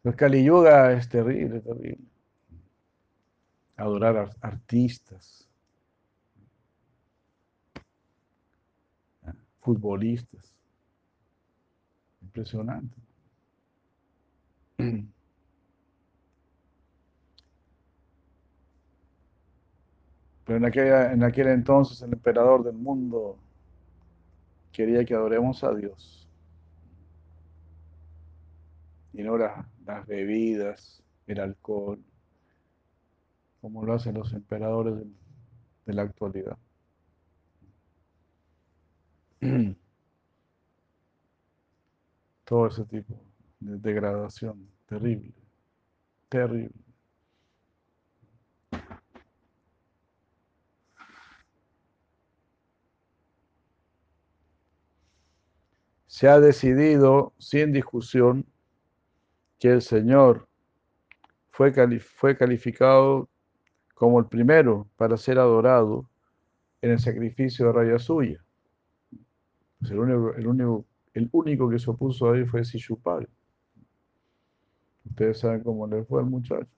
[0.05, 2.05] El Kali Yuga es terrible, terrible.
[3.77, 5.49] Adorar a artistas,
[9.63, 10.53] futbolistas.
[12.21, 12.97] Impresionante.
[20.45, 23.39] Pero en, aquella, en aquel entonces el emperador del mundo
[24.73, 26.29] quería que adoremos a Dios.
[29.13, 29.67] Y no las,
[30.07, 32.03] bebidas, el alcohol,
[33.61, 34.95] como lo hacen los emperadores
[35.87, 36.57] de la actualidad.
[42.45, 43.21] Todo ese tipo
[43.59, 45.35] de degradación terrible,
[46.29, 46.71] terrible.
[56.07, 58.47] Se ha decidido sin discusión
[59.59, 60.47] que el Señor
[61.51, 63.29] fue, fue calificado
[63.95, 66.09] como el primero para ser adorado
[66.81, 68.45] en el sacrificio de Raya Suya.
[69.83, 73.29] Pues el, único, el, único, que se opuso ahí fue Sishupal.
[75.05, 76.71] Ustedes saben cómo le fue al muchacho.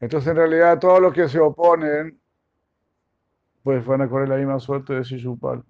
[0.00, 2.20] Entonces, en realidad, todos los que se oponen,
[3.62, 5.64] pues van a correr la misma suerte de Sishupal.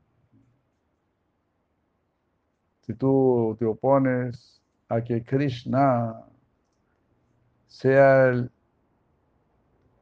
[2.80, 6.20] Si tú te opones a que Krishna
[7.68, 8.50] sea el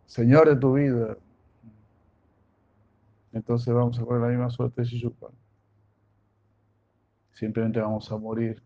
[0.07, 1.19] Señor de tu vida,
[3.33, 5.33] entonces vamos a correr la misma suerte de Shishupal.
[7.33, 8.62] Simplemente vamos a morir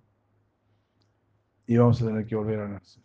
[1.67, 3.03] y vamos a tener que volver a nacer.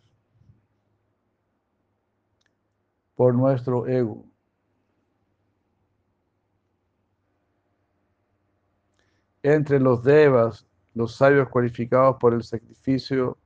[3.14, 4.26] Por nuestro ego.
[9.44, 13.38] Entre los devas, los sabios cualificados por el sacrificio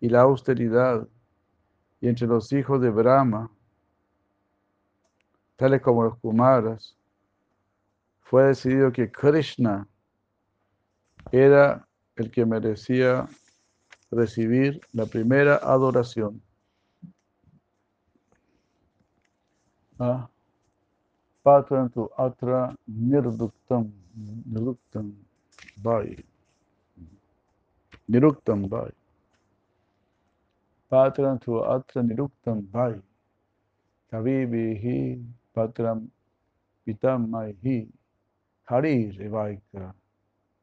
[0.00, 1.08] y la austeridad,
[2.00, 3.50] y entre los hijos de Brahma,
[5.56, 6.96] tales como los Kumaras,
[8.32, 9.86] fue decidido que Krishna
[11.30, 13.28] era el que merecía
[14.10, 16.40] recibir la primera adoración.
[19.98, 20.30] Ah,
[21.42, 23.92] Patrantu atra nirduktam,
[24.46, 25.12] nirduktam
[25.82, 26.16] vai.
[28.08, 28.92] Niruktam vai.
[30.88, 32.98] Patrantu atra niruktam vai.
[34.08, 35.22] Tabibihi
[35.52, 36.08] Patram
[36.86, 37.92] Pitamaihi
[38.72, 39.92] Hari Revaika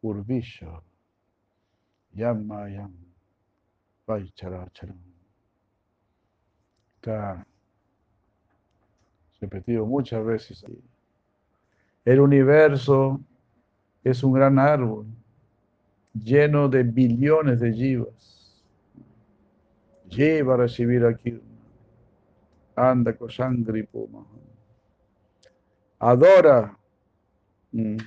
[0.04, 0.82] Urvisha
[2.18, 2.92] Yamayam
[4.08, 4.98] Vaicharacharam.
[6.96, 7.46] Está
[9.40, 10.66] repetido muchas veces.
[12.04, 13.22] El universo
[14.04, 15.06] es un gran árbol
[16.16, 18.64] lleno de billones de jivas.
[20.10, 21.40] Lleva a recibir aquí.
[22.76, 24.26] Anda Koshangri Puma.
[26.00, 26.79] Adora.
[27.72, 27.98] Mm.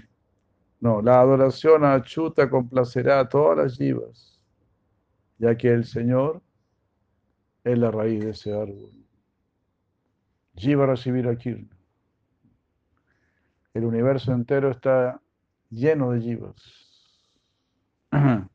[0.80, 4.40] No, la adoración a Chuta complacerá a todas las jivas,
[5.38, 6.42] ya que el Señor
[7.62, 8.90] es la raíz de ese árbol.
[10.56, 11.68] Jiva recibir aquí.
[13.74, 15.20] El universo entero está
[15.70, 16.56] lleno de jivas.
[18.10, 18.48] El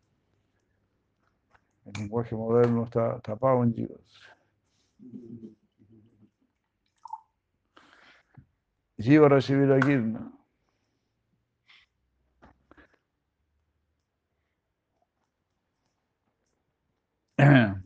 [1.93, 4.01] lenguaje moderno está tapado en jivas.
[8.97, 9.93] Jiva recibir aquí.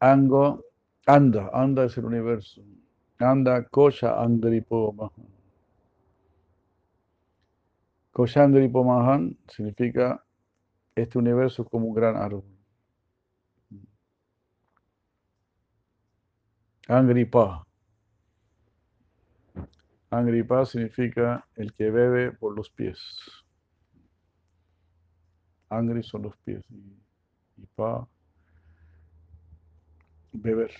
[0.00, 0.64] Ango,
[1.06, 2.62] anda, anda es el universo.
[3.18, 5.28] Anda, kosha angripo mahan.
[8.12, 10.22] Kosha angripo mahan significa
[10.94, 12.44] este universo como un gran árbol.
[16.88, 17.66] Angripa.
[20.10, 22.98] Angripa significa el que bebe por los pies.
[25.70, 28.06] Angri son los pies y, y pa
[30.32, 30.72] beber.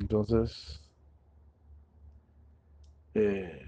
[0.00, 0.80] Entonces,
[3.14, 3.62] eh,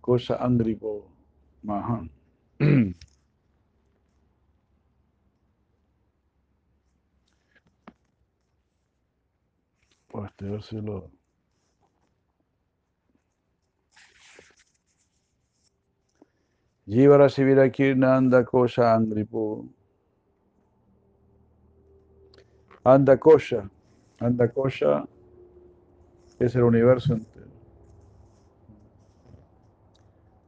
[0.00, 1.08] cosa andripo
[1.62, 2.10] mahan.
[10.40, 11.10] Versículo.
[16.90, 19.68] Jivara Shivira Kirnanda Kosha Andripo.
[22.84, 23.70] Andakosha.
[24.20, 25.06] Andakosha
[26.40, 27.46] es el universo entero.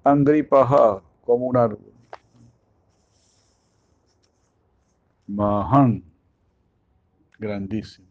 [0.05, 1.93] Angripaha, como un árbol.
[5.29, 6.03] Mahan,
[7.39, 8.09] grandísimo.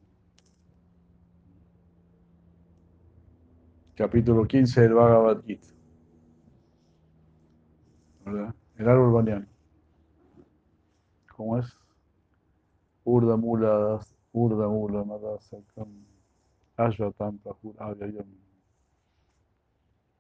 [3.96, 5.68] Capítulo 15 del Bhagavad Gita.
[8.26, 8.56] ¿Verdad?
[8.82, 9.46] El árbol bañano.
[11.36, 11.78] ¿Cómo es?
[13.04, 14.00] Urda Mula,
[14.32, 16.04] Urda Mula, Madasakam,
[16.78, 18.26] Ashvatam, Pahur, Avyayam.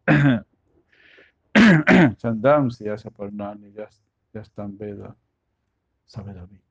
[2.17, 3.73] Chandam, si Yasa Parnani,
[4.31, 5.15] Yastam Veda,
[6.05, 6.61] Sabedavit.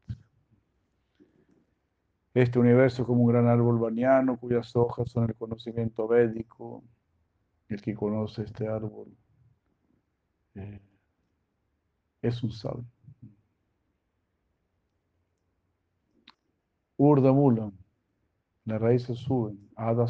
[2.35, 6.85] Este universo es como un gran árbol baniano cuyas hojas son el conocimiento védico.
[7.69, 9.09] El que conoce este árbol
[10.55, 10.81] eh,
[12.23, 12.85] es un sabio.
[16.97, 17.73] Urda Mula,
[18.67, 20.07] las raíces suben, Ada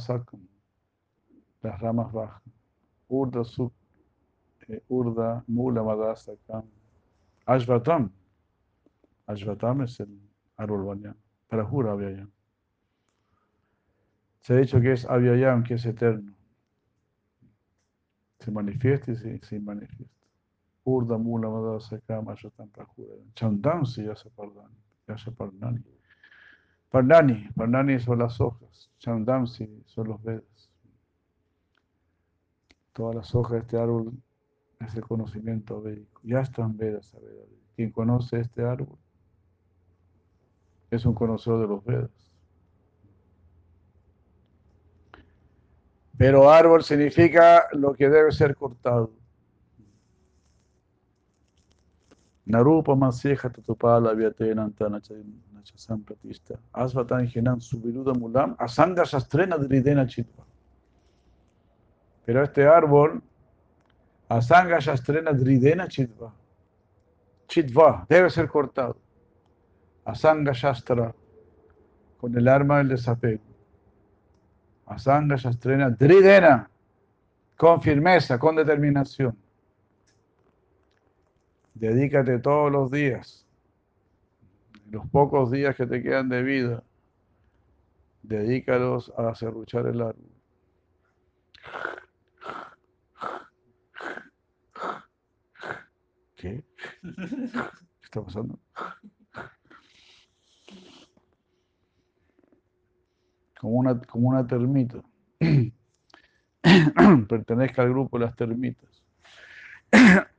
[1.62, 2.42] las ramas bajan.
[3.08, 3.72] Urda sub,
[4.68, 6.64] eh, Urda Mula Madasakam.
[7.46, 8.12] Ashvatam.
[9.26, 10.20] Ashvatam es el
[10.56, 11.16] árbol bañano.
[11.48, 12.30] Para jura Avyayam.
[14.40, 16.32] Se ha dicho que es Avyayam, que es eterno.
[18.38, 20.19] Se manifiesta y se manifiesta.
[20.84, 23.14] Urda Mula Madasakam Ashvatam Prajura.
[23.34, 24.70] Chandam si ya se pardan,
[25.06, 25.84] ya se pardan.
[26.90, 30.70] Parnani, Parnani son las hojas, Chandamsi son los Vedas.
[32.92, 34.12] Todas las hojas de este árbol
[34.80, 36.20] es el conocimiento védico.
[36.24, 37.46] Ya están Vedas a Vedas.
[37.76, 38.98] Quien conoce este árbol
[40.90, 42.10] es un conocedor de los Vedas.
[46.18, 49.12] Pero árbol significa lo que debe ser cortado.
[52.50, 55.00] Narupa Masyeja Tatupala Vyatenantana
[55.54, 60.44] Nachasam Pratista Asvatan Genan Subiruda Mulam Asanga Shastrena Dridena Chitva.
[62.24, 63.22] Pero este árbol,
[64.28, 66.32] Asanga Shastrena Dridena Chitva.
[67.48, 68.96] Chitva, debe ser cortado.
[70.04, 71.12] Asanga Shastra,
[72.20, 73.42] con el arma del desapego.
[74.86, 76.70] Asanga Shastrena Dridena,
[77.56, 79.36] con firmeza, con determinación.
[81.74, 83.46] Dedícate todos los días,
[84.90, 86.82] los pocos días que te quedan de vida,
[88.22, 90.30] dedícalos a serruchar el árbol.
[96.36, 96.64] ¿Qué?
[97.02, 98.58] ¿Qué está pasando?
[103.60, 105.02] como una, como una termita.
[107.28, 108.88] Pertenezca al grupo de las termitas.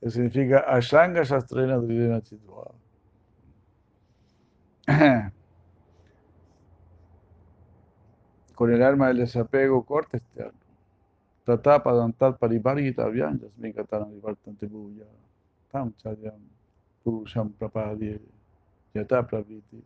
[0.00, 2.72] que significa Ashanga Shastrena Dridena Chitva.
[8.54, 10.58] Con el alma del desapego corta este alma.
[11.44, 15.04] Tata padantat parivargita vyanjas mikatana vivartante buya.
[15.70, 16.40] Tam charyam
[17.04, 18.20] purusham prapadye
[18.94, 19.82] yata praviti.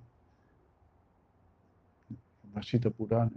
[2.54, 3.30] Mashita Purana.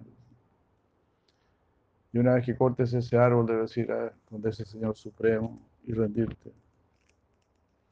[2.12, 5.94] Y una vez que cortes ese árbol, debes ir a donde ese Señor Supremo y
[5.94, 6.52] rendirte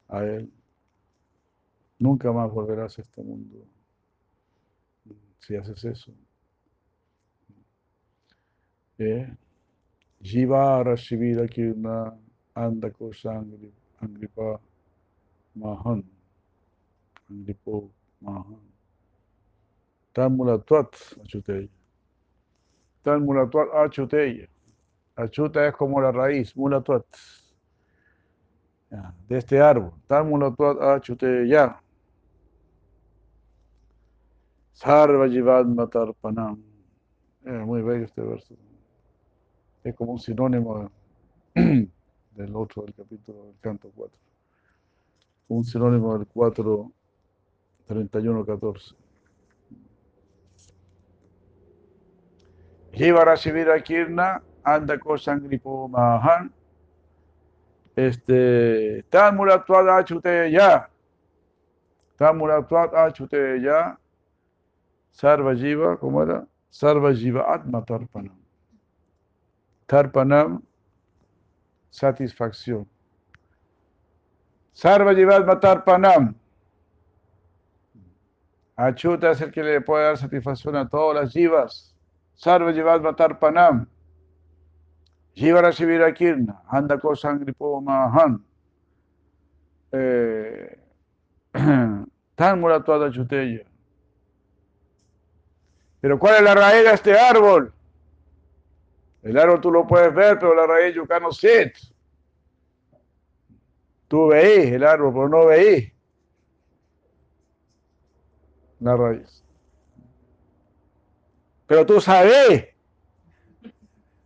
[0.08, 0.50] a Él.
[1.98, 3.64] Nunca más volverás a este mundo
[5.46, 6.12] si haces eso.
[8.98, 9.28] ¿Eh?
[10.22, 12.16] Jiva Rashivira Kirna
[12.54, 14.60] Angripa
[15.54, 16.04] Mahan
[17.30, 17.90] Angripo
[18.20, 18.60] Mahan
[20.14, 21.68] Tamulatuat Achuteya
[23.02, 24.48] Tamulatuat Achuteya
[25.16, 27.04] Achuta es como la raíz, Mulatuat
[29.28, 29.92] de este árbol.
[30.80, 31.80] Achuteya
[34.72, 36.14] Sarva Jivad Matar
[37.44, 38.54] muy bello este verso
[39.84, 40.90] es como un sinónimo
[41.54, 44.18] del otro del capítulo del canto 4.
[45.48, 46.90] Un sinónimo del 4,
[47.86, 48.94] 31, 14.
[52.92, 56.50] Jivara Shivira Kirna, Anda Kosangripo Mahan,
[57.96, 60.88] este, Tan Muratuat Achute Ya,
[62.16, 63.98] Tan Muratuat Achute Ya,
[65.12, 66.46] Sarva Jiva, ¿cómo era?
[66.70, 68.36] Sarva Jiva Atma Tarpanam.
[69.86, 70.62] Tarpanam,
[71.90, 72.88] satisfacción.
[74.74, 76.34] Sarva Jivatma Tarpanam.
[78.76, 81.94] Achuta es el que le puede dar satisfacción a todas las jivas.
[82.34, 83.86] Sarva Jivatma Tarpanam.
[85.36, 86.60] Jivara Shivira Kirna.
[86.70, 88.40] Anda Kosangripo Mahan.
[92.36, 93.64] Tan Muratuada Chuteya.
[96.00, 97.72] Pero ¿cuál es la raíz de este árbol?
[99.22, 101.72] El árbol tú lo puedes ver, pero la raíz you cannot see.
[104.08, 105.92] Tú veís el árbol, pero no veís
[108.80, 109.44] la raíz.
[111.66, 112.73] Pero tú sabes,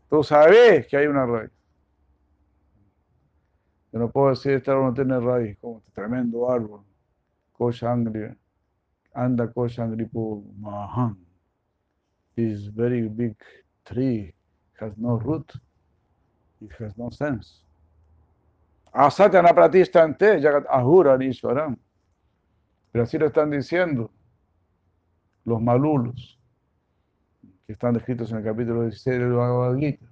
[0.08, 1.50] tú sabes que hay una raíz.
[3.92, 6.82] Yo no puedo decir este árbol no tiene raíz, como este tremendo árbol.
[7.52, 8.34] Koshangri,
[9.14, 10.08] anda Koshangri
[10.58, 11.16] Mahan.
[12.36, 13.36] This very big
[13.84, 14.34] tree
[14.80, 15.52] has no root,
[16.60, 17.64] it has no sense.
[18.92, 21.18] Asatana pratistante, jagat ahura.
[22.92, 24.10] Pero así lo están diciendo
[25.44, 26.37] los malulos,
[27.68, 30.06] que están descritos en el capítulo 16 del Bhagavad Gita.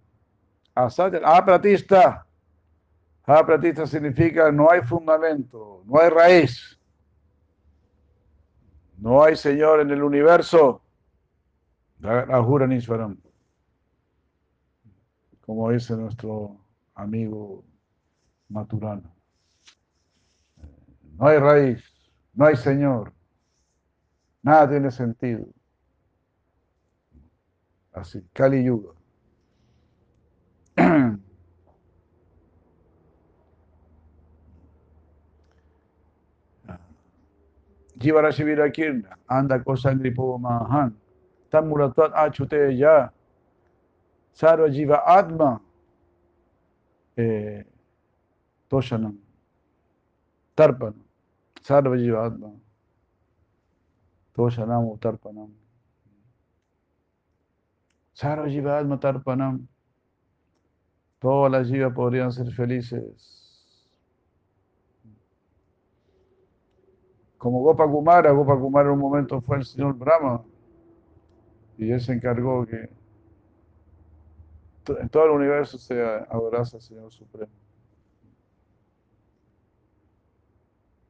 [0.74, 2.26] Asatana, apratista.
[3.24, 6.78] Apratista significa no hay fundamento, no hay raíz.
[8.98, 10.82] No hay Señor en el universo.
[12.02, 13.16] Ahura Niswaram
[15.40, 16.58] como dice nuestro
[16.94, 17.64] amigo
[18.48, 19.14] Maturano.
[21.16, 21.84] No hay raíz,
[22.34, 23.14] no hay Señor,
[24.42, 25.46] nada tiene sentido.
[27.96, 28.90] Así, Kali Yuga.
[37.98, 40.94] Jivara Shivira Kirna, Anda Kosangripo Mahan,
[41.50, 43.10] Tamuratuat Achute Ya,
[44.34, 45.60] Sarva Jiva Atma.
[47.16, 47.64] Eh,
[48.70, 49.16] Toshanam
[50.54, 51.02] Tarpanam
[51.62, 52.30] Sarva Jiva
[58.22, 59.68] Atma Toshanam Tarpanam Sarva Jiva Atma Tarpanam
[61.18, 63.42] Todas las jivas podrían ser felices.
[67.38, 70.44] Como Gopa Kumara, Gopa Kumara en un momento fue el señor Brahma
[71.78, 72.88] y él se encargó que
[74.88, 77.52] en todo el universo se abraza al Señor Supremo.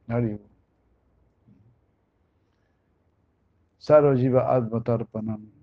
[0.07, 0.39] Haribo.
[3.77, 5.57] Saro Jiva Advatarpanam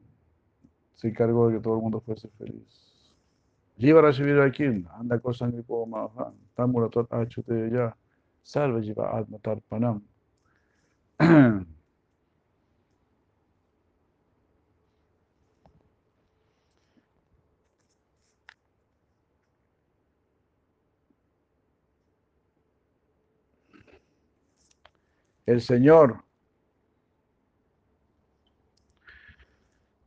[0.95, 2.85] se encargó de que todo el mundo fuese feliz.
[3.79, 7.97] Jiva Rashiviraya Kim, anda con sangre como ah, Mahan, Tamurator Achute ah, ya,
[8.43, 10.03] salve Jiva Atma Tarpanam.
[25.47, 26.25] El Señor.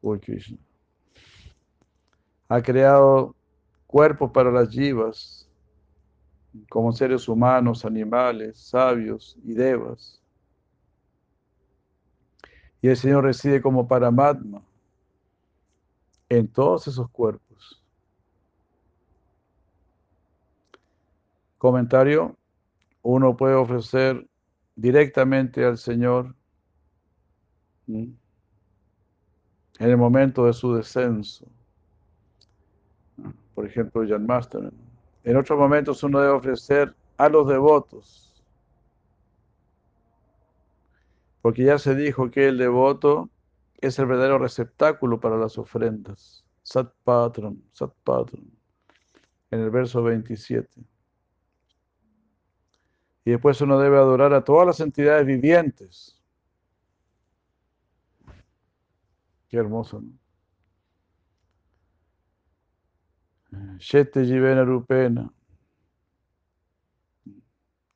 [0.02, 0.58] Uy, Krishna.
[2.50, 3.36] Ha creado
[3.88, 5.48] cuerpos para las jivas,
[6.70, 10.22] como seres humanos, animales, sabios y devas.
[12.82, 14.62] Y el Señor reside como Paramatma
[16.30, 17.82] en todos esos cuerpos.
[21.58, 22.36] Comentario,
[23.02, 24.28] uno puede ofrecer
[24.76, 26.36] directamente al Señor
[27.88, 28.18] en
[29.80, 31.48] el momento de su descenso.
[33.58, 34.72] Por ejemplo, Jan Master.
[35.24, 38.32] En otros momentos uno debe ofrecer a los devotos.
[41.42, 43.32] Porque ya se dijo que el devoto
[43.82, 46.46] es el verdadero receptáculo para las ofrendas.
[46.62, 48.46] Sat Patron, Sat Patron.
[49.50, 50.80] En el verso 27.
[53.26, 56.22] Y después uno debe adorar a todas las entidades vivientes.
[59.50, 60.27] Qué hermoso, ¿no?
[63.80, 65.32] Shete Jivena Rupena.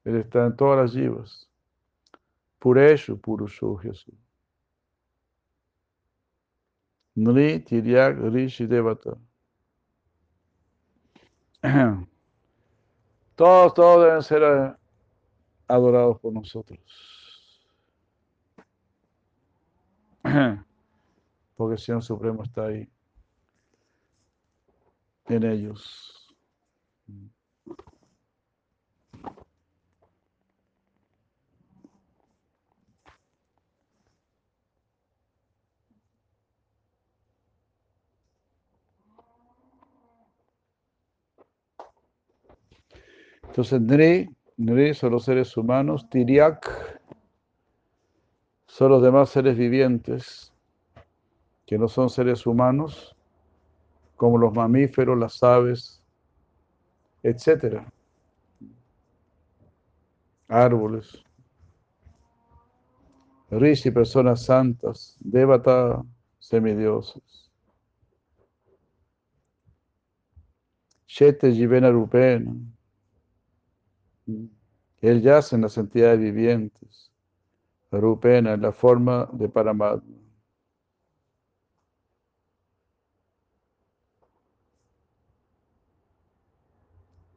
[0.04, 1.50] Él está en todas las jivas.
[2.60, 4.16] Pureshu Purushu Jesús.
[7.16, 9.18] Nri Tiryak Rishi Devata.
[13.36, 14.76] Todos, todos deben ser eh,
[15.68, 16.80] adorados por nosotros.
[21.56, 22.88] Porque el Señor Supremo está ahí
[25.32, 26.12] en ellos.
[43.44, 47.02] Entonces, Nri, Nri son los seres humanos, Tiriak
[48.66, 50.54] son los demás seres vivientes
[51.66, 53.16] que no son seres humanos,
[54.22, 56.00] como los mamíferos, las aves,
[57.24, 57.84] etc.
[60.48, 61.26] Árboles.
[63.50, 66.04] Rishi, personas santas, Devata,
[66.38, 67.50] semidioses.
[71.08, 72.54] Shete Jivena Rupena.
[75.02, 77.12] Él yace en las entidades vivientes.
[77.90, 80.21] Rupena, en la forma de Paramatma.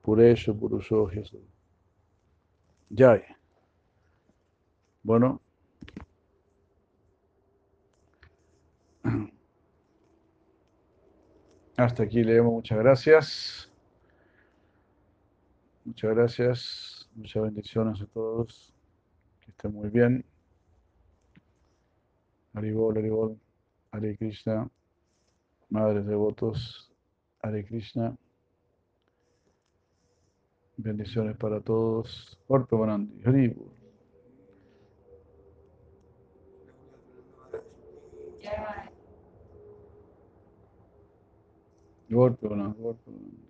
[0.05, 1.11] Puresho, Purusho.
[2.91, 3.23] Ya.
[5.03, 5.41] Bueno.
[11.77, 12.53] Hasta aquí leemos.
[12.53, 13.73] Muchas gracias.
[15.87, 17.11] Muchas gracias.
[17.15, 18.75] Muchas bendiciones a todos.
[19.41, 20.23] Que estén muy bien.
[22.53, 23.41] Haribol, Haribol.
[23.91, 24.71] Hare Krishna.
[25.71, 26.93] Madres devotos.
[27.41, 28.19] Hare Krishna.
[30.77, 32.39] Bendiciones para todos.
[32.49, 33.55] Golpe, Bonandi.
[42.09, 43.44] Golpe, Bonandi.